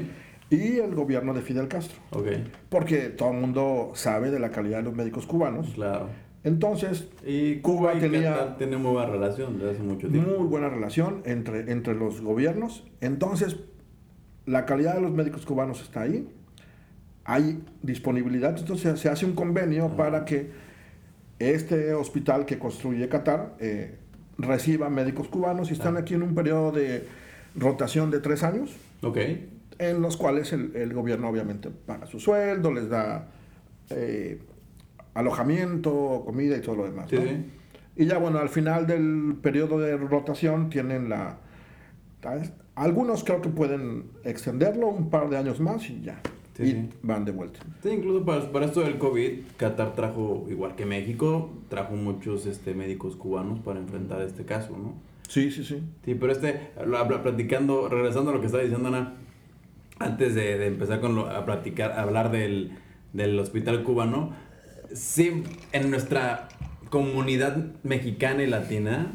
[0.49, 0.55] sí.
[0.55, 1.97] y el gobierno de Fidel Castro.
[2.11, 2.27] Ok,
[2.69, 5.71] Porque todo el mundo sabe de la calidad de los médicos cubanos.
[5.73, 6.07] claro.
[6.43, 10.29] Entonces, Y Cuba Cuba y tenía- tienen muy buena relación desde hace mucho tiempo.
[10.39, 12.83] muy buena relación entre, entre los gobiernos.
[13.01, 13.57] Entonces,
[14.45, 16.27] la calidad de los médicos cubanos está ahí.
[17.23, 18.57] Hay disponibilidad.
[18.57, 20.51] Entonces, se hace un convenio para que
[21.39, 23.95] este hospital que construye Qatar eh,
[24.37, 26.01] reciba médicos cubanos y están Ah.
[26.01, 27.05] aquí en un periodo de
[27.55, 29.17] rotación de tres años, Ok,
[29.79, 33.29] en los cuales el, el gobierno obviamente paga su sueldo, les da
[33.89, 34.39] eh,
[35.13, 37.11] alojamiento, comida y todo lo demás.
[37.11, 37.21] ¿no?
[37.21, 37.45] sí.
[37.95, 41.37] Y ya bueno, al final del periodo de rotación tienen la...
[42.23, 42.51] ¿sabes?
[42.75, 46.19] Algunos creo que pueden extenderlo un par de años más y ya.
[46.57, 46.89] Sí, y sí.
[47.03, 47.59] van de vuelta.
[47.83, 52.73] Sí, incluso para, para esto del COVID, Qatar trajo, igual que México, trajo muchos este,
[52.73, 54.93] médicos cubanos para enfrentar este caso, ¿no?
[55.27, 55.81] Sí, sí, sí.
[56.05, 56.71] Sí, pero este,
[57.23, 59.13] platicando, regresando a lo que estaba diciendo Ana,
[59.99, 62.71] antes de, de empezar con lo- a platicar, a hablar del,
[63.13, 64.31] del hospital cubano,
[64.93, 66.47] sí, en nuestra
[66.89, 69.07] comunidad mexicana y latina,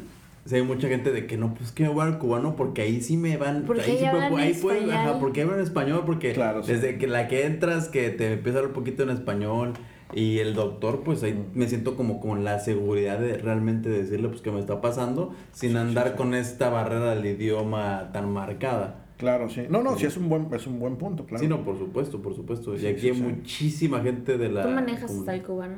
[0.45, 3.01] sí hay mucha gente de que no, pues que me voy al cubano porque ahí
[3.01, 4.91] sí me van, Porque ahí sí me- hablan ahí puedes- español.
[4.91, 6.73] ajá, porque hablan español, porque Claro, sí.
[6.73, 9.73] desde que la que entras, que te empieza a hablar un poquito en español,
[10.11, 14.41] y el doctor, pues ahí me siento como con la seguridad de realmente decirle pues
[14.41, 18.98] que me está pasando sin andar con esta barrera del idioma tan marcada.
[19.19, 19.63] Claro, sí.
[19.69, 21.43] No, no, sí, es un buen, es un buen punto, claro.
[21.43, 22.75] Sí, no, por supuesto, por supuesto.
[22.77, 23.21] Sí, y aquí sí, hay sí.
[23.21, 24.63] muchísima gente de la...
[24.63, 25.75] ¿Tú manejas el cubano?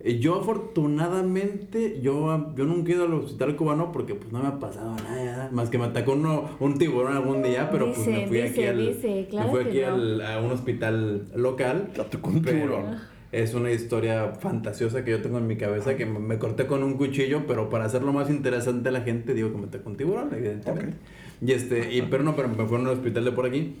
[0.00, 4.48] Eh, Yo afortunadamente, yo, yo nunca he ido al hospital cubano porque pues no me
[4.48, 8.26] ha pasado nada, más que me atacó uno, un tiburón algún día, pero pues me
[8.26, 9.94] fui aquí, al, dice, claro me fui aquí no.
[9.94, 11.90] al- a un hospital local.
[11.94, 12.96] Te atacó un tiburón.
[13.32, 16.82] Es una historia fantasiosa que yo tengo en mi cabeza que me, me corté con
[16.82, 19.96] un cuchillo, pero para hacerlo más interesante a la gente digo que me atacó un
[19.96, 20.86] tiburón, evidentemente.
[20.96, 21.27] Ok.
[21.40, 23.76] Y este, y, pero no, pero me fue a un hospital de por aquí,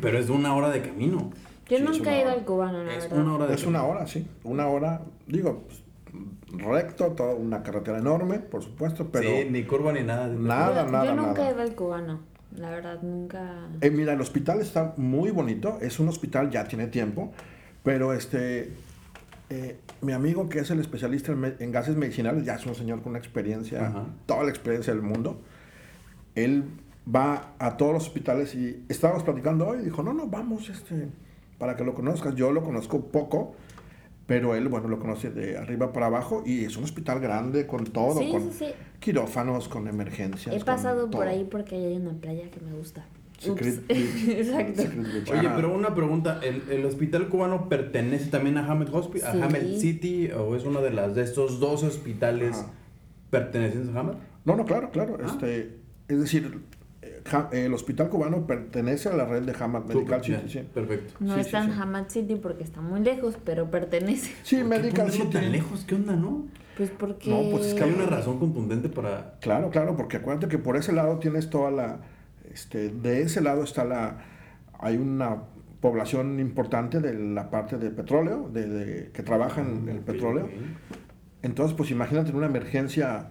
[0.00, 1.30] pero es una hora de camino.
[1.68, 2.38] Yo Sí, nunca he ido hora.
[2.38, 3.18] al cubano, la Es verdad.
[3.24, 4.26] una hora de Es una hora, sí.
[4.44, 5.82] Una hora, digo, pues,
[6.62, 10.28] recto, toda una carretera enorme, por supuesto, pero sí, ni curva ni nada.
[10.28, 11.48] nada, nada, yo nunca nada.
[11.48, 12.20] he ido al cubano.
[12.56, 13.66] La verdad, nunca.
[13.80, 17.32] Eh, mira, el hospital está muy bonito, es un hospital, ya tiene tiempo,
[17.82, 18.72] pero este,
[19.50, 22.74] eh, mi amigo que es el especialista en, me- en gases medicinales, ya es un
[22.74, 24.04] señor con una experiencia, Ajá.
[24.26, 25.40] toda la experiencia del mundo,
[26.36, 26.64] él
[27.12, 31.08] va a todos los hospitales y estábamos platicando hoy, dijo, no, no, vamos, este,
[31.58, 33.54] para que lo conozcas, yo lo conozco poco,
[34.26, 37.84] pero él, bueno, lo conoce de arriba para abajo y es un hospital grande con
[37.84, 38.66] todo, Sí, con sí, sí.
[38.98, 40.54] quirófanos, con emergencias.
[40.54, 41.22] He con pasado por todo.
[41.30, 43.04] ahí porque ahí hay una playa que me gusta.
[43.38, 43.82] Secret.
[43.88, 44.82] Exacto.
[44.82, 45.30] Secret.
[45.30, 48.88] Oye, pero una pregunta, ¿el, el hospital cubano pertenece también a Hamed
[49.78, 52.70] City o es uno de las de estos dos hospitales Ajá.
[53.30, 54.14] pertenecientes a Hamed?
[54.44, 55.18] No, no, claro, claro.
[55.22, 55.26] Ah.
[55.26, 55.76] Este,
[56.08, 56.60] es decir,
[57.02, 60.60] eh, el hospital cubano pertenece a la red de Hamad Medical City, sí.
[60.72, 61.14] Perfecto.
[61.20, 61.80] No Sí, está sí, en sí.
[61.82, 64.32] Hamad City porque está muy lejos, pero pertenece.
[64.42, 65.28] Sí, ¿Por qué Medical City.
[65.28, 65.84] tan lejos?
[65.86, 66.46] ¿Qué onda, no?
[66.76, 67.30] Pues porque.
[67.30, 69.34] No, pues es Que hay una razón contundente para...
[69.40, 72.00] Claro, claro, porque acuérdate que por ese lado tienes toda la,
[72.52, 74.18] este, de ese lado está la,
[74.78, 75.42] hay una
[75.80, 80.48] población importante de la parte de petróleo, de, de- que trabaja en el Ok, petróleo.
[81.42, 83.28] Entonces, pues imagínate en una emergencia,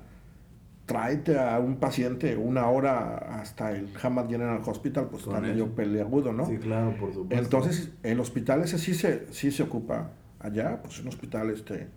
[0.85, 6.31] tráete a un paciente una hora hasta el Hamad General Hospital, pues está medio peleagudo,
[6.31, 6.45] ¿no?
[6.45, 7.43] Sí, claro, por supuesto.
[7.43, 11.87] Entonces, el hospital ese sí se, sí se ocupa allá, pues un hospital este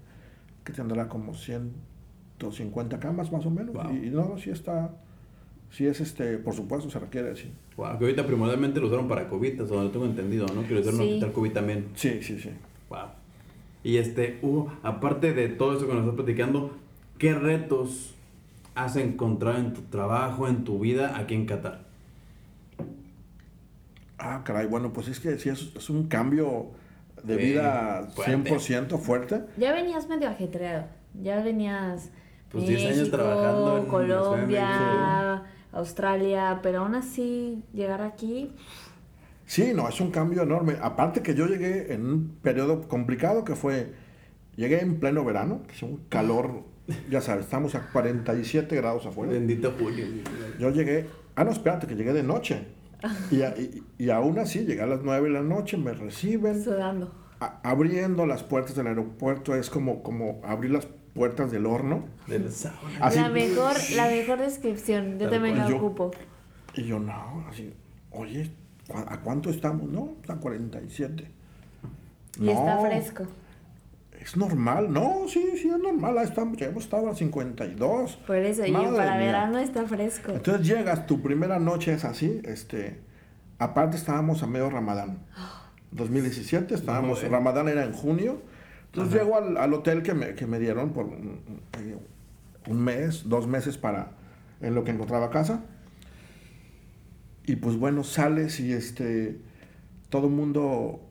[0.64, 3.74] que tendrá como 150 camas más o menos.
[3.90, 4.90] Y, no, sí está,
[5.70, 7.52] sí es este, por supuesto se requiere, sí.
[7.76, 10.66] Wow, que ahorita primordialmente lo usaron para COVID, eso lo tengo entendido, ¿no?
[10.66, 11.06] Que lo usaron sí.
[11.06, 11.88] un hospital COVID también.
[11.94, 12.50] Sí, sí, sí.
[12.88, 13.08] Wow.
[13.84, 16.72] Y este, Hugo, aparte de todo eso que nos estás platicando,
[17.18, 18.14] ¿qué retos
[18.78, 21.80] has encontrado en tu trabajo, en tu vida aquí en Qatar?
[24.18, 26.70] Ah, caray, bueno, pues es que sí, es, un cambio
[27.24, 29.42] de vida 100% fuerte.
[29.56, 30.86] Ya venías medio ajetreado,
[31.20, 32.10] ya venías...
[32.50, 38.52] Pues 10 años trabajando en Colombia, Australia, pero aún así llegar aquí...
[39.44, 40.76] Sí, no, es un cambio enorme.
[40.80, 43.92] Aparte que yo llegué en un periodo complicado que fue,
[44.56, 46.64] llegué en pleno verano, que es un calor
[47.10, 49.32] ya sabes, estamos a 47 grados afuera.
[49.32, 50.06] Bendito Julio.
[50.58, 52.66] Yo llegué, ah, no, espérate, que llegué de noche.
[53.30, 56.64] Y, y, aún así, llegué a las 9 de la noche, me reciben.
[56.64, 57.12] Sudando.
[57.38, 62.06] abriendo las puertas del aeropuerto es como, como abrir las puertas del horno.
[62.26, 63.10] Del sauna.
[63.10, 66.10] la, mejor, la mejor descripción, yo también la ocupo.
[66.74, 67.72] Y yo, no, así,
[68.10, 68.50] oye,
[68.92, 69.88] ¿a cuánto estamos?
[69.88, 71.30] No, a 47.
[72.40, 73.28] Y está fresco
[74.20, 74.92] es normal.
[74.92, 76.18] No, sí, sí, es normal.
[76.18, 78.16] Estamos, ya hemos estado a 52.
[78.26, 80.32] Por eso, y para verano está fresco.
[80.32, 82.40] Entonces llegas, tu primera noche es así.
[82.44, 83.00] este
[83.58, 85.18] Aparte estábamos a medio Ramadán.
[85.90, 88.40] 2017, estábamos, Ramadán era en junio.
[88.86, 91.40] Entonces llego al, hotel que me, que me, dieron por un,
[92.66, 94.12] un, mes, dos meses para
[94.60, 95.62] en lo que encontraba casa.
[97.46, 99.38] Y pues bueno, sales y este
[100.08, 101.07] todo el mundo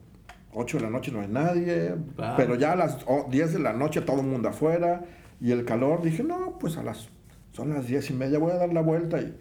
[0.53, 1.95] 8 de la noche no hay nadie,
[2.35, 2.97] pero ya a las
[3.29, 5.03] 10 de la noche todo el mundo afuera
[5.39, 7.09] y el calor, dije, no, pues a las,
[7.51, 9.35] son las 10 y media, voy a dar la vuelta y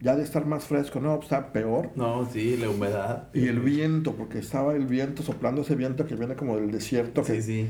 [0.00, 1.90] ya de estar más fresco, no, está peor.
[1.94, 3.28] No, sí, la humedad.
[3.32, 7.24] Y el viento, porque estaba el viento soplando ese viento que viene como del desierto.
[7.24, 7.68] Sí, sí,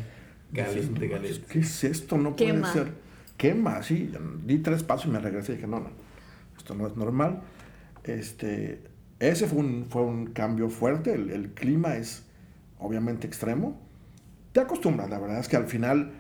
[0.53, 1.45] caliente, caliente.
[1.49, 2.17] ¿Qué es esto?
[2.19, 2.93] No puede ser.
[3.37, 4.11] Quema, sí.
[4.45, 5.91] Di tres pasos y me regresé y dije, no, no,
[6.57, 7.43] esto no es normal.
[8.03, 8.83] Este,
[9.21, 12.27] ese fue un, fue un cambio fuerte, el clima es
[12.79, 13.79] obviamente extremo,
[14.53, 15.11] te acostumbras.
[15.11, 16.13] La verdad es que al final,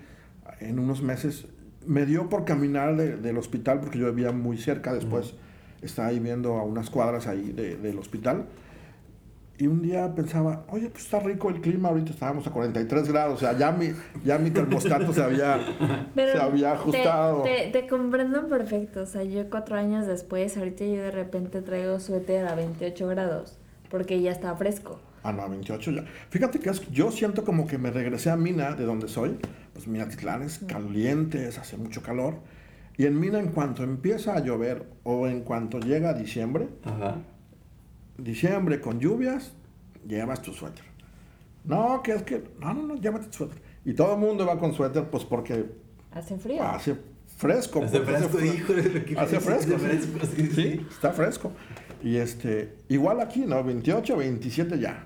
[0.61, 1.47] en unos meses,
[1.87, 4.93] me dio por caminar del hospital porque yo vivía muy cerca.
[4.93, 5.35] Después
[5.83, 8.47] estaba ahí viendo a unas cuadras ahí del hospital.
[9.59, 13.37] Y un día pensaba, oye, pues está rico el clima, ahorita estábamos a 43 grados,
[13.37, 13.91] o sea, ya mi,
[14.23, 15.59] ya mi termostato se había,
[16.15, 17.43] se había ajustado.
[17.43, 21.99] Te, te, comprendo perfecto, o sea, yo cuatro años después, ahorita yo de repente traigo
[22.01, 23.57] suéter a 28 grados,
[23.89, 25.01] porque ya está fresco.
[25.27, 26.05] Ah, no, 28 ya.
[26.31, 29.37] Fíjate que yo siento como que me regresé a Mina, de donde soy.
[29.73, 32.37] Pues Minatitlán es caliente, hace mucho calor.
[32.97, 36.69] Y en Mina, en cuanto empieza a llover o en cuanto llega diciembre,
[38.17, 39.53] diciembre con lluvias,
[40.07, 40.85] llevas tu suéter.
[41.65, 43.61] No, que es que, no, no, no, llévate tu suéter.
[43.85, 45.67] Y todo el mundo va con suéter, pues porque...
[46.13, 46.63] Hace frío.
[46.63, 46.97] Hace
[47.37, 47.83] fresco.
[47.83, 48.73] Hace fresco, hijo.
[49.19, 49.77] Hace fresco.
[50.55, 51.51] sí, está fresco.
[52.01, 53.65] Y este, igual aquí, ¿no?
[53.65, 55.05] 28, 27 ya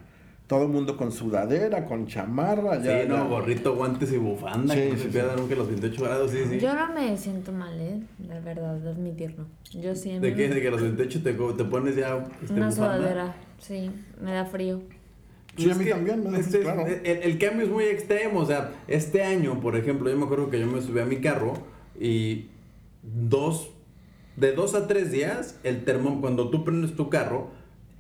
[0.51, 2.83] todo el mundo con sudadera, con chamarra.
[2.83, 4.75] Ya, sí, no, gorrito, guantes y bufanda.
[4.75, 6.59] Sí, que sí, se nunca los 28 grados, sí, sí.
[6.59, 8.01] Yo no me siento mal, ¿eh?
[8.27, 9.47] La verdad, de admitirlo.
[9.71, 10.19] Yo sí.
[10.19, 10.49] ¿De qué?
[10.49, 14.45] ¿De que a los 28 te, te pones ya este, Una sudadera, sí, me da
[14.45, 14.81] frío.
[15.57, 16.85] Sí, a mí también, me da este, claro.
[16.85, 20.51] el, el, cambio es muy extremo, o sea, este año, por ejemplo, yo me acuerdo
[20.51, 21.53] que yo me subí a mi carro
[21.97, 22.49] y
[23.05, 23.71] dos,
[24.35, 27.51] de dos a tres días, el termómetro, cuando tú prendes tu carro,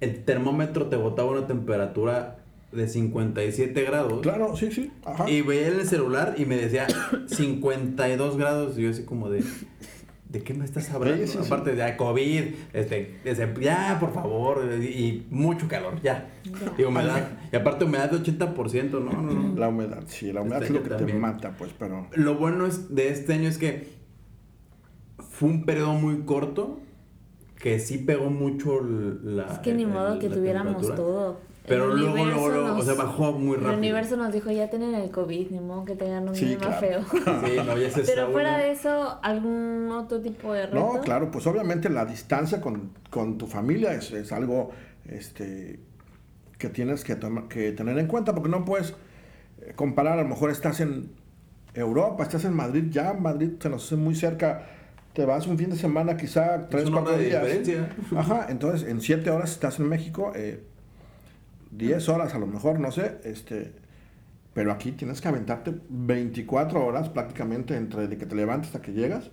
[0.00, 2.39] el termómetro te botaba una temperatura
[2.72, 4.20] de 57 grados.
[4.22, 4.90] Claro, sí, sí.
[5.04, 5.28] Ajá.
[5.28, 6.86] Y veía en el celular y me decía
[7.26, 8.78] 52 grados.
[8.78, 9.42] Y yo así como de...
[10.28, 11.24] ¿De qué me estás hablando?
[11.44, 13.18] Aparte de COVID, este,
[13.60, 16.30] ya, por favor, y, mucho calor, ya.
[16.78, 17.30] Y humedad.
[17.52, 19.58] Y aparte humedad de 80%, no, no, no.
[19.58, 22.06] La humedad, sí, la humedad este es lo que te mata, pues, pero...
[22.14, 23.88] Lo bueno es de este año es que
[25.18, 26.78] fue un periodo muy corto
[27.56, 29.46] que sí pegó mucho la...
[29.46, 31.40] Es que ni modo que tuviéramos todo.
[31.66, 33.72] Pero luego, luego, luego, o sea, bajó muy rápido.
[33.72, 36.72] El universo nos dijo, ya tienen el COVID, ni modo que tengan un sí, clima
[36.72, 37.00] feo.
[37.12, 40.76] Sí, no, ya se Pero fuera de eso, ¿algún otro tipo de reto?
[40.76, 44.70] No, claro, pues obviamente la distancia con, con tu familia es, es, algo
[45.06, 45.80] este,
[46.58, 47.18] que tienes que,
[47.48, 48.94] que tener en cuenta, porque no puedes
[49.62, 51.12] eh, comparar, a lo mejor estás en
[51.74, 54.66] Europa, estás en Madrid, ya Madrid se nos hace muy cerca,
[55.12, 57.42] te vas un fin de semana, quizá tres, cuatro días.
[57.42, 57.88] Diferencia.
[58.16, 60.64] Ajá, entonces en siete horas estás en México, eh,
[61.70, 63.72] 10 horas a lo mejor, no sé, este,
[64.54, 68.92] Pero aquí tienes que aventarte 24 horas prácticamente entre de que te levantas hasta que
[68.92, 69.30] llegas.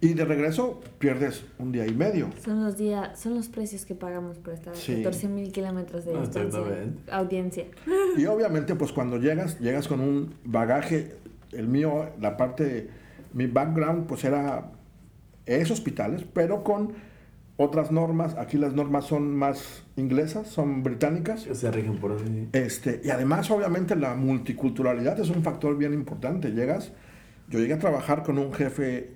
[0.00, 2.28] Y de regreso pierdes un día y medio.
[2.42, 6.18] Son los días, son los precios que pagamos por estar a 14 mil kilómetros de
[6.18, 6.60] distancia.
[7.10, 7.66] Audiencia.
[8.16, 11.16] Y obviamente, pues cuando llegas, llegas con un bagaje.
[11.52, 12.88] El mío, la parte,
[13.32, 14.72] mi background, pues era
[15.46, 16.94] es hospitales, pero con
[17.56, 18.36] otras normas.
[18.38, 21.42] Aquí las normas son más inglesas, son británicas.
[21.42, 22.48] Se rigen por así.
[22.52, 26.50] Este, y además, obviamente, la multiculturalidad es un factor bien importante.
[26.52, 26.92] Llegas,
[27.48, 29.12] yo llegué a trabajar con un jefe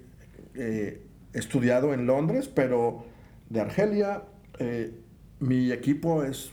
[0.54, 3.04] eh, estudiado en Londres, pero
[3.50, 4.22] de Argelia.
[4.58, 4.92] Eh,
[5.40, 6.50] mi equipo es,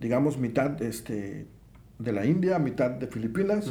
[0.00, 1.46] digamos, mitad este,
[1.98, 3.70] de la India, mitad de Filipinas.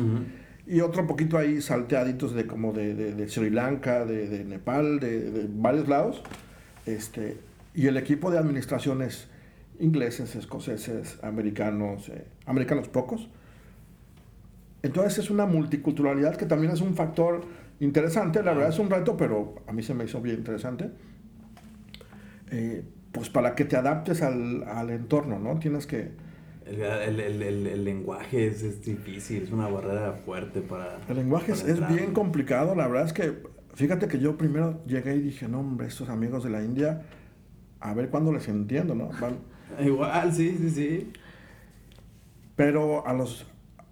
[0.66, 5.48] Y otro poquito ahí salteaditos de como de, de, Sri Lanka, de, de Nepal, de,
[5.50, 6.24] varios lados.
[6.86, 7.38] Este,
[7.74, 9.28] y el equipo de administraciones
[9.80, 13.30] ingleses, escoceses, americanos, eh, americanos pocos.
[14.82, 17.42] Entonces es una multiculturalidad que también es un factor
[17.80, 18.44] interesante.
[18.44, 20.92] La verdad es un reto, pero a mí se me hizo bien interesante.
[22.52, 25.58] Eh, pues para que te adaptes al, al, entorno, ¿no?
[25.60, 26.12] Tienes que...
[26.66, 30.98] El, el, el, el lenguaje es, es, difícil, es una barrera fuerte para...
[31.10, 33.34] El lenguaje es, es, bien complicado, la verdad es que,
[33.74, 37.04] fíjate que yo primero llegué y dije, no, hombre, estos amigos de la India,
[37.80, 39.10] a ver cuándo les entiendo, ¿no?
[39.20, 39.38] Van...
[39.86, 41.14] Igual, sí, sí, sí.
[42.56, 43.46] Pero a los...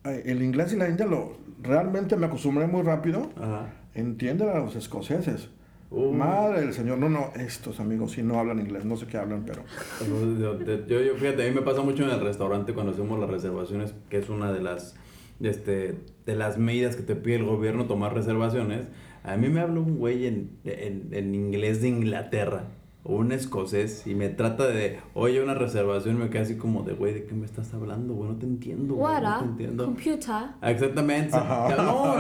[0.03, 3.31] Eh, el inglés y la India lo, realmente me acostumbré muy rápido.
[3.35, 3.73] Ajá.
[3.93, 5.49] Entienden a los escoceses.
[5.91, 6.13] Uh.
[6.13, 9.43] Madre del Señor, no, no, estos amigos sí no hablan inglés, no sé qué hablan,
[9.45, 9.63] pero...
[10.07, 13.93] Yo, yo, fíjate, a mí me pasa mucho en el restaurante cuando hacemos las reservaciones,
[14.09, 14.95] que es una de las,
[15.41, 18.87] este, de las medidas que te pide el gobierno tomar reservaciones.
[19.23, 22.63] A mí me habla un güey en, en, en inglés de Inglaterra
[23.03, 26.93] o un escocés y me trata de, oye, una reservación, me queda así como de,
[26.93, 28.29] güey, ¿de qué me estás hablando, güey?
[28.29, 29.21] No te entiendo, güey.
[29.21, 29.85] No te entiendo.
[29.85, 30.35] Computer.
[30.61, 31.35] Exactamente.
[31.35, 32.15] No, no,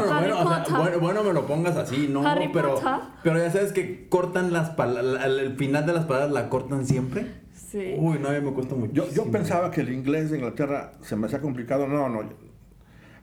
[0.77, 2.79] bueno, bueno, me lo pongas así, no, pero,
[3.23, 7.41] pero ya sabes que cortan las palabras, el final de las palabras la cortan siempre.
[7.53, 7.95] Sí.
[7.97, 8.91] Uy, no, me cuesta mucho.
[8.91, 11.87] Yo, yo pensaba que el inglés de Inglaterra se me hacía complicado.
[11.87, 12.23] No, no.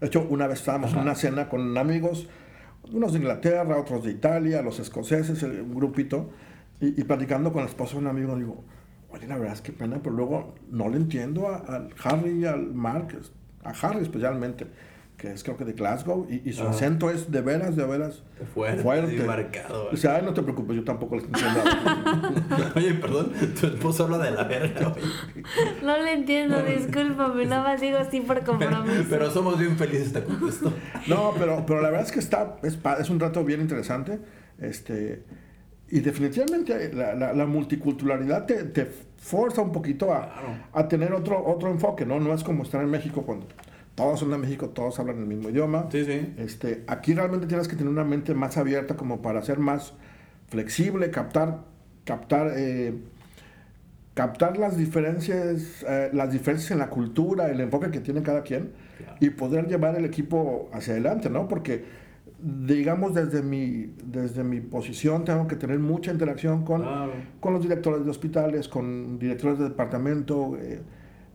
[0.01, 2.29] De hecho, una vez estábamos en una cena con amigos,
[2.93, 6.31] unos de Inglaterra, otros de Italia, los escoceses, un grupito.
[6.81, 8.63] Y, platicando con la esposa de un amigo, digo,
[9.11, 12.73] oye, la verdad es que pena, pero luego no le entiendo al Harry y al
[12.73, 13.19] Mark,
[13.65, 14.67] a Harry especialmente,
[15.19, 18.23] que es creo que de Glasgow, y, su acento es de veras, de veras
[18.55, 18.83] fuerte.
[18.85, 19.25] fuerte.
[19.25, 19.89] marcado.
[19.93, 21.61] O sea, ay, no te preocupes, yo tampoco le entiendo.
[22.77, 24.95] oye, perdón, tu esposo habla de la verga.
[25.83, 29.07] no le entiendo, discúlpame, nada más digo así por compromiso.
[29.11, 30.73] pero somos bien felices te contesto.
[31.09, 34.21] no, pero, pero la verdad es que está, es, es un rato bien interesante.
[34.61, 35.25] Este
[35.91, 41.71] y definitivamente la, la, multiculturalidad te, te, forza un poquito a, a, tener otro, otro
[41.71, 42.21] enfoque, ¿no?
[42.21, 43.47] No es como estar en México cuando
[43.99, 45.89] todos son de México, todos hablan el mismo idioma.
[45.91, 46.33] Sí, sí.
[46.39, 49.93] Este, aquí realmente tienes que tener una mente más abierta como para ser más
[50.47, 51.65] flexible, captar,
[52.05, 52.95] captar, eh,
[54.15, 58.71] captar las diferencias, eh, las diferencias en la cultura, el enfoque que tiene cada quien
[59.19, 61.49] y poder llevar el equipo hacia adelante, ¿no?
[61.49, 61.85] Porque
[62.41, 66.85] digamos, desde mi, desde mi posición tengo que tener mucha interacción con,
[67.41, 70.57] con los directores de hospitales, con directores de departamento.
[70.57, 70.81] Eh,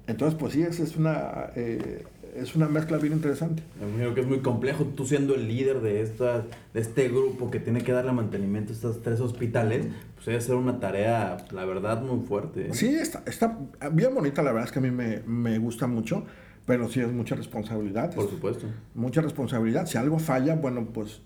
[0.08, 3.64] entonces, pues sí, es, es una, eh, es una mezcla bien interesante.
[3.98, 7.60] Creo que es muy complejo, tú siendo el líder de, esta, de este grupo que
[7.60, 12.02] tiene que darle mantenimiento a estos tres hospitales, pues debe ser una tarea, la verdad,
[12.02, 12.68] muy fuerte.
[12.68, 12.74] ¿eh?
[12.74, 13.58] Sí, está, está
[13.92, 16.26] bien bonita, la verdad es que a mí me, me gusta mucho.
[16.66, 18.16] Pero sí es mucha responsabilidad.
[18.16, 18.68] Por supuesto.
[18.96, 19.86] Mucha responsabilidad.
[19.86, 21.22] Si algo falla, bueno, pues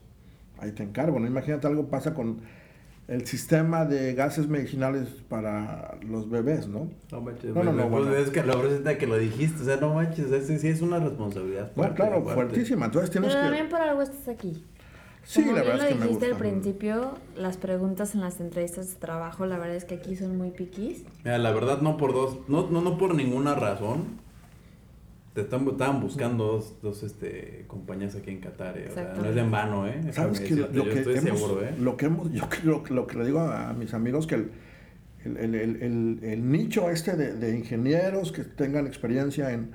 [0.57, 1.19] ahí te encargo.
[1.19, 1.27] ¿no?
[1.27, 2.39] Imagínate algo pasa con
[3.07, 6.89] el sistema de gases medicinales para los bebés, ¿no?
[7.11, 7.55] No manches.
[7.55, 7.89] No, no, no.
[7.89, 9.61] Pues es que lo presenta que lo dijiste.
[9.61, 10.31] O sea, no manches.
[10.31, 11.71] Es, sí es una responsabilidad.
[11.75, 12.87] Bueno, claro, fuertísima.
[12.87, 13.47] Entonces tienes Pero que...
[13.47, 14.63] también por algo estás aquí.
[15.23, 18.95] Sí, la verdad es que lo dijiste al principio, las preguntas en las entrevistas de
[18.95, 21.03] trabajo, la verdad es que aquí son muy piquis.
[21.25, 24.21] Mira, la verdad no por dos, no, no, no por ninguna razón
[25.41, 28.77] estaban buscando dos, dos este, compañías aquí en Qatar.
[28.77, 30.01] Eh, o sea, no es en vano, ¿eh?
[30.11, 31.75] Sabes que lo, que hemos, seguro, ¿eh?
[31.79, 34.51] Lo que hemos, yo lo que le digo a mis amigos que el,
[35.25, 39.71] el, el, el nicho este de, de, ingenieros que tengan experiencia en,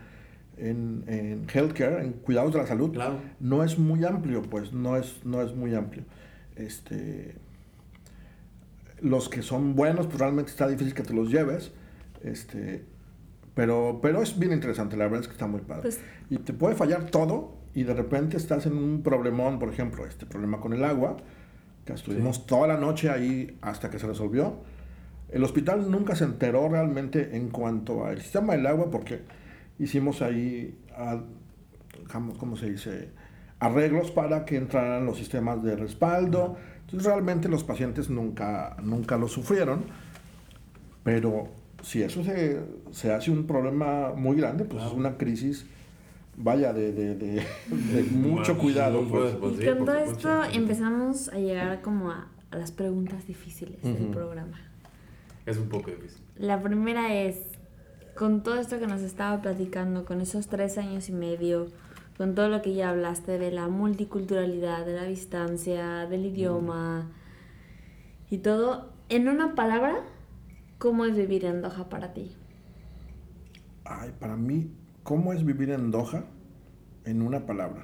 [0.57, 3.21] en, en, healthcare, en cuidados de la salud, claro.
[3.41, 6.05] no es muy amplio, pues no es, no es muy amplio.
[6.57, 7.35] Este,
[9.01, 11.73] los que son buenos, pues realmente está difícil que te los lleves.
[12.23, 12.85] Este,
[13.55, 15.83] pero, pero es bien interesante, la verdad es que está muy padre.
[15.83, 16.01] Pues
[16.31, 20.27] y te puede fallar todo y de repente estás en un problemón, por ejemplo, este
[20.27, 21.17] problema con el agua,
[21.85, 24.57] que estuvimos toda la noche ahí hasta que se resolvió.
[25.31, 29.23] El hospital nunca se enteró realmente en cuanto al sistema del agua porque
[29.79, 30.79] hicimos ahí
[32.39, 33.11] ¿cómo se dice?
[33.59, 36.57] Arreglos para que entraran los sistemas de respaldo.
[36.81, 39.85] Entonces realmente los pacientes nunca, nunca lo sufrieron,
[41.05, 41.49] pero
[41.83, 42.61] si eso se,
[42.91, 45.67] se hace un problema muy grande, pues es una crisis
[46.37, 47.43] vaya, de, de, de,
[48.11, 49.03] mucho cuidado.
[49.09, 49.35] Pues.
[49.35, 54.61] Pues, y con todo esto empezamos a llegar como a, las preguntas difíciles del programa.
[55.47, 56.21] Es un poco difícil.
[56.37, 57.39] La primera es,
[58.15, 61.69] con todo esto que nos estaba platicando, con esos tres años y medio,
[62.19, 67.11] con todo lo que ya hablaste de la multiculturalidad, de la distancia, del idioma
[68.29, 70.01] y todo, en una palabra,
[70.83, 72.33] ¿cómo es vivir en Doha para ti?
[73.85, 74.69] Ay, para mí
[75.03, 76.25] ¿Cómo es vivir en Doha?
[77.05, 77.83] En una palabra.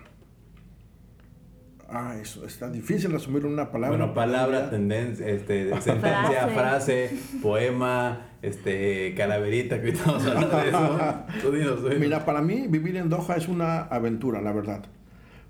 [1.89, 3.97] Ah, eso está difícil resumir en una palabra.
[3.97, 7.11] Bueno, palabra, tendencia, este, sentencia, frase.
[7.43, 11.89] poema, este, calaverita, que estamos hablando de eso.
[11.99, 14.85] Mira, para mí vivir en Doha es una aventura, la verdad.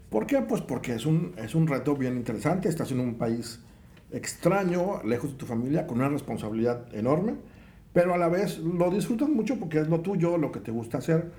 [0.08, 0.40] ¿Por qué?
[0.40, 2.70] Pues porque es un, es un reto bien interesante.
[2.70, 3.60] Estás en un país
[4.10, 7.34] extraño, lejos de tu familia, con una responsabilidad enorme,
[7.92, 10.98] pero a la vez lo disfrutas mucho porque es lo tuyo, lo que te gusta
[10.98, 11.30] hacer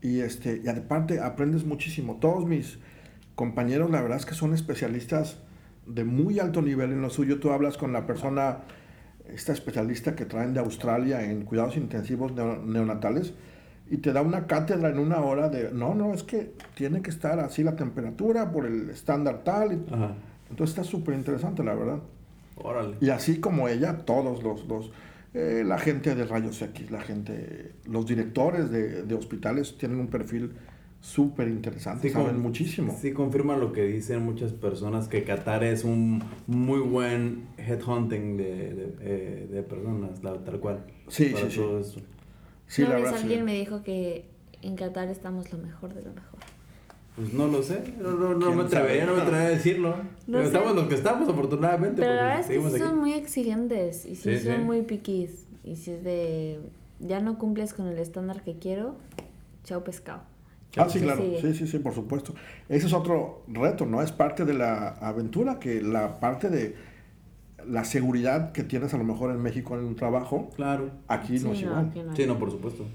[0.00, 2.16] y, este, y aparte aprendes muchísimo.
[2.16, 2.78] Todos mis
[3.34, 5.38] compañeros, la verdad es que son especialistas
[5.86, 7.40] de muy alto nivel en lo suyo.
[7.40, 8.58] Tú hablas con la persona,
[9.28, 13.34] esta especialista que traen de Australia en cuidados intensivos neonatales,
[13.90, 17.10] y te da una cátedra en una hora de, no, no, es que tiene que
[17.10, 19.84] estar así la temperatura por el estándar tal.
[20.50, 22.00] Entonces está súper interesante, la verdad.
[22.56, 22.96] Órale.
[23.00, 24.90] Y así como ella, todos los, los
[25.32, 30.08] eh, la gente de rayos X, la gente, los directores de, de hospitales tienen un
[30.08, 30.52] perfil
[31.00, 32.96] súper interesante, saben muchísimo.
[33.00, 38.74] Sí, confirma lo que dicen muchas personas, que Qatar es un muy buen headhunting de,
[38.74, 40.84] de, eh, de personas, tal cual.
[41.08, 42.02] Sí, sí, sí.
[42.66, 44.26] sí la verdad, alguien me dijo que
[44.62, 46.40] en Qatar estamos lo mejor de lo mejor.
[47.20, 49.94] Pues no lo sé, no, no, no me atrevería, no me atrevería a decirlo.
[50.24, 52.00] Pero estamos los que estamos, afortunadamente.
[52.00, 55.46] Pero la verdad es que sí son muy exigentes y sí, son muy piquis.
[55.62, 56.60] Y si es de,
[56.98, 58.96] ya no cumples con el estándar que quiero,
[59.64, 60.22] chao pescado.
[60.78, 62.34] Ah, sí, claro, sí, sí, sí, por supuesto.
[62.70, 64.00] Ese es otro reto, ¿no?
[64.00, 66.74] Es parte de la aventura, que la parte de
[67.66, 70.90] la seguridad que tienes a lo mejor en México en un trabajo, claro.
[71.06, 71.92] aquí no es igual.
[72.16, 72.86] sí, no, por supuesto.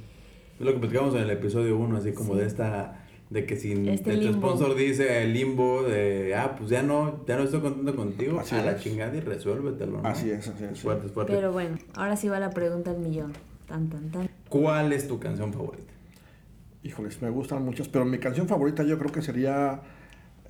[0.59, 3.89] Es lo que platicamos en el episodio 1, así como de esta de que si
[3.89, 7.95] este tu sponsor dice el limbo de, ah, pues ya no, ya no estoy contento
[7.95, 10.07] contigo, a la chingada y resuélvetelo, ¿no?
[10.07, 10.79] Así es, así es.
[10.79, 11.33] Fuerte, fuerte.
[11.33, 13.33] Pero bueno, ahora sí va la pregunta al millón.
[13.67, 14.29] Tan, tan, tan.
[14.49, 15.91] ¿Cuál es tu canción favorita?
[16.83, 19.81] Híjoles, me gustan muchas, pero mi canción favorita yo creo que sería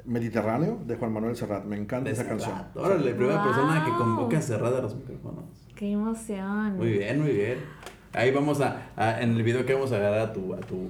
[0.03, 1.63] Mediterráneo de Juan Manuel Serrat.
[1.63, 2.55] Me encanta esa canción.
[2.75, 5.45] Ahora, la primera persona que convoca a Serrat a los micrófonos.
[5.75, 6.75] Qué emoción.
[6.75, 7.59] Muy bien, muy bien.
[8.11, 10.89] Ahí vamos a, a en el video que vamos a agarrar a tu, a tu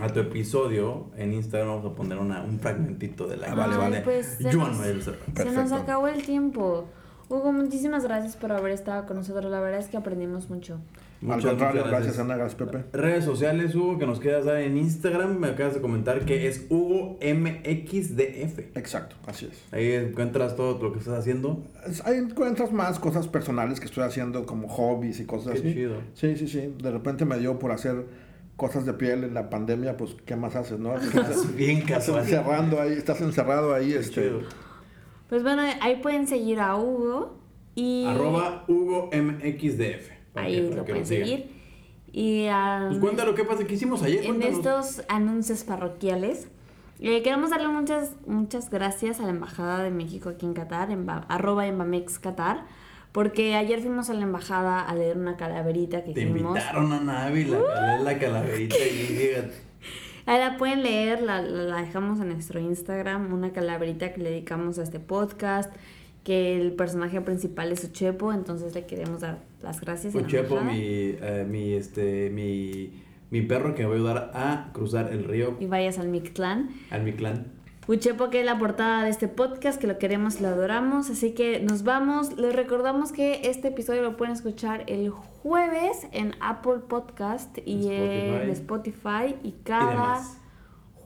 [0.00, 4.00] a tu episodio en Instagram vamos a poner una, un fragmentito de la vale, vale.
[4.02, 6.86] Pues se, nos, se nos acabó el tiempo.
[7.28, 9.50] Hugo, muchísimas gracias por haber estado con nosotros.
[9.50, 10.80] La verdad es que aprendimos mucho.
[11.20, 12.18] Muchas, Al contrario, gracias.
[12.18, 12.84] Ana, gracias Pepe.
[12.96, 15.38] Redes sociales, Hugo, que nos quedas dar en Instagram.
[15.38, 18.58] Me acabas de comentar que es Hugo MXDF.
[18.76, 19.62] Exacto, así es.
[19.70, 21.62] Ahí encuentras todo lo que estás haciendo.
[22.04, 25.74] Ahí encuentras más cosas personales que estoy haciendo, como hobbies y cosas Qué así.
[25.74, 25.96] chido.
[26.14, 26.74] Sí, sí, sí.
[26.82, 28.06] De repente me dio por hacer
[28.60, 30.94] cosas de piel en la pandemia, pues, ¿qué más haces, no?
[30.98, 32.20] Estás bien casual.
[32.20, 34.32] Estás encerrando ahí, estás encerrado ahí, este...
[35.30, 37.38] Pues bueno, ahí pueden seguir a Hugo
[37.74, 38.04] y...
[38.04, 40.10] Arroba Hugo MXDF.
[40.34, 41.50] Ahí lo pueden seguir.
[42.12, 42.48] Y
[42.88, 43.64] Pues cuéntalo, ¿qué pasa?
[43.64, 44.26] ¿Qué hicimos ayer?
[44.26, 46.48] En estos anuncios parroquiales,
[47.00, 51.08] eh, queremos darle muchas, muchas gracias a la Embajada de México aquí en Qatar, en
[51.08, 52.66] arroba Embamex Qatar,
[53.12, 57.42] porque ayer fuimos a la embajada a leer una calaverita que Te invitaron a Navi
[57.42, 59.36] a leer la calaverita y
[60.26, 64.78] Ahí la pueden leer, la, la, dejamos en nuestro Instagram, una calaverita que le dedicamos
[64.78, 65.74] a este podcast,
[66.22, 70.14] que el personaje principal es Uchepo, entonces le queremos dar las gracias.
[70.14, 75.12] Uchepo, mi, eh, mi, este, mi, mi perro que me va a ayudar a cruzar
[75.12, 75.56] el río.
[75.58, 76.70] Y vayas al Mictlán.
[76.90, 77.46] Al Mictlán.
[77.90, 81.10] Uchepo, que es la portada de este podcast, que lo queremos y lo adoramos.
[81.10, 82.38] Así que nos vamos.
[82.38, 88.48] Les recordamos que este episodio lo pueden escuchar el jueves en Apple Podcast y en
[88.50, 89.34] Spotify.
[89.42, 90.22] Y cada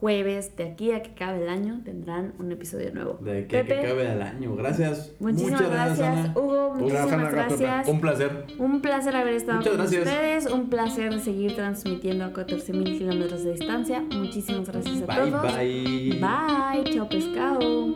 [0.04, 3.18] jueves de aquí a que acabe el año tendrán un episodio nuevo.
[3.22, 4.54] De aquí a que acabe el año.
[4.54, 5.14] Gracias.
[5.18, 6.74] Muchísimas Muchas gracias, Hugo.
[6.74, 7.88] Muchísimas gracias.
[7.88, 8.46] Un placer.
[8.58, 10.44] Un placer haber estado con ustedes.
[10.52, 14.02] Un placer de seguir transmitiendo a 14.000 kilómetros de distancia.
[14.02, 15.56] Muchísimas gracias a bye, todos.
[15.56, 16.20] Bye.
[16.20, 16.94] Bye.
[16.94, 17.94] Chao pescado.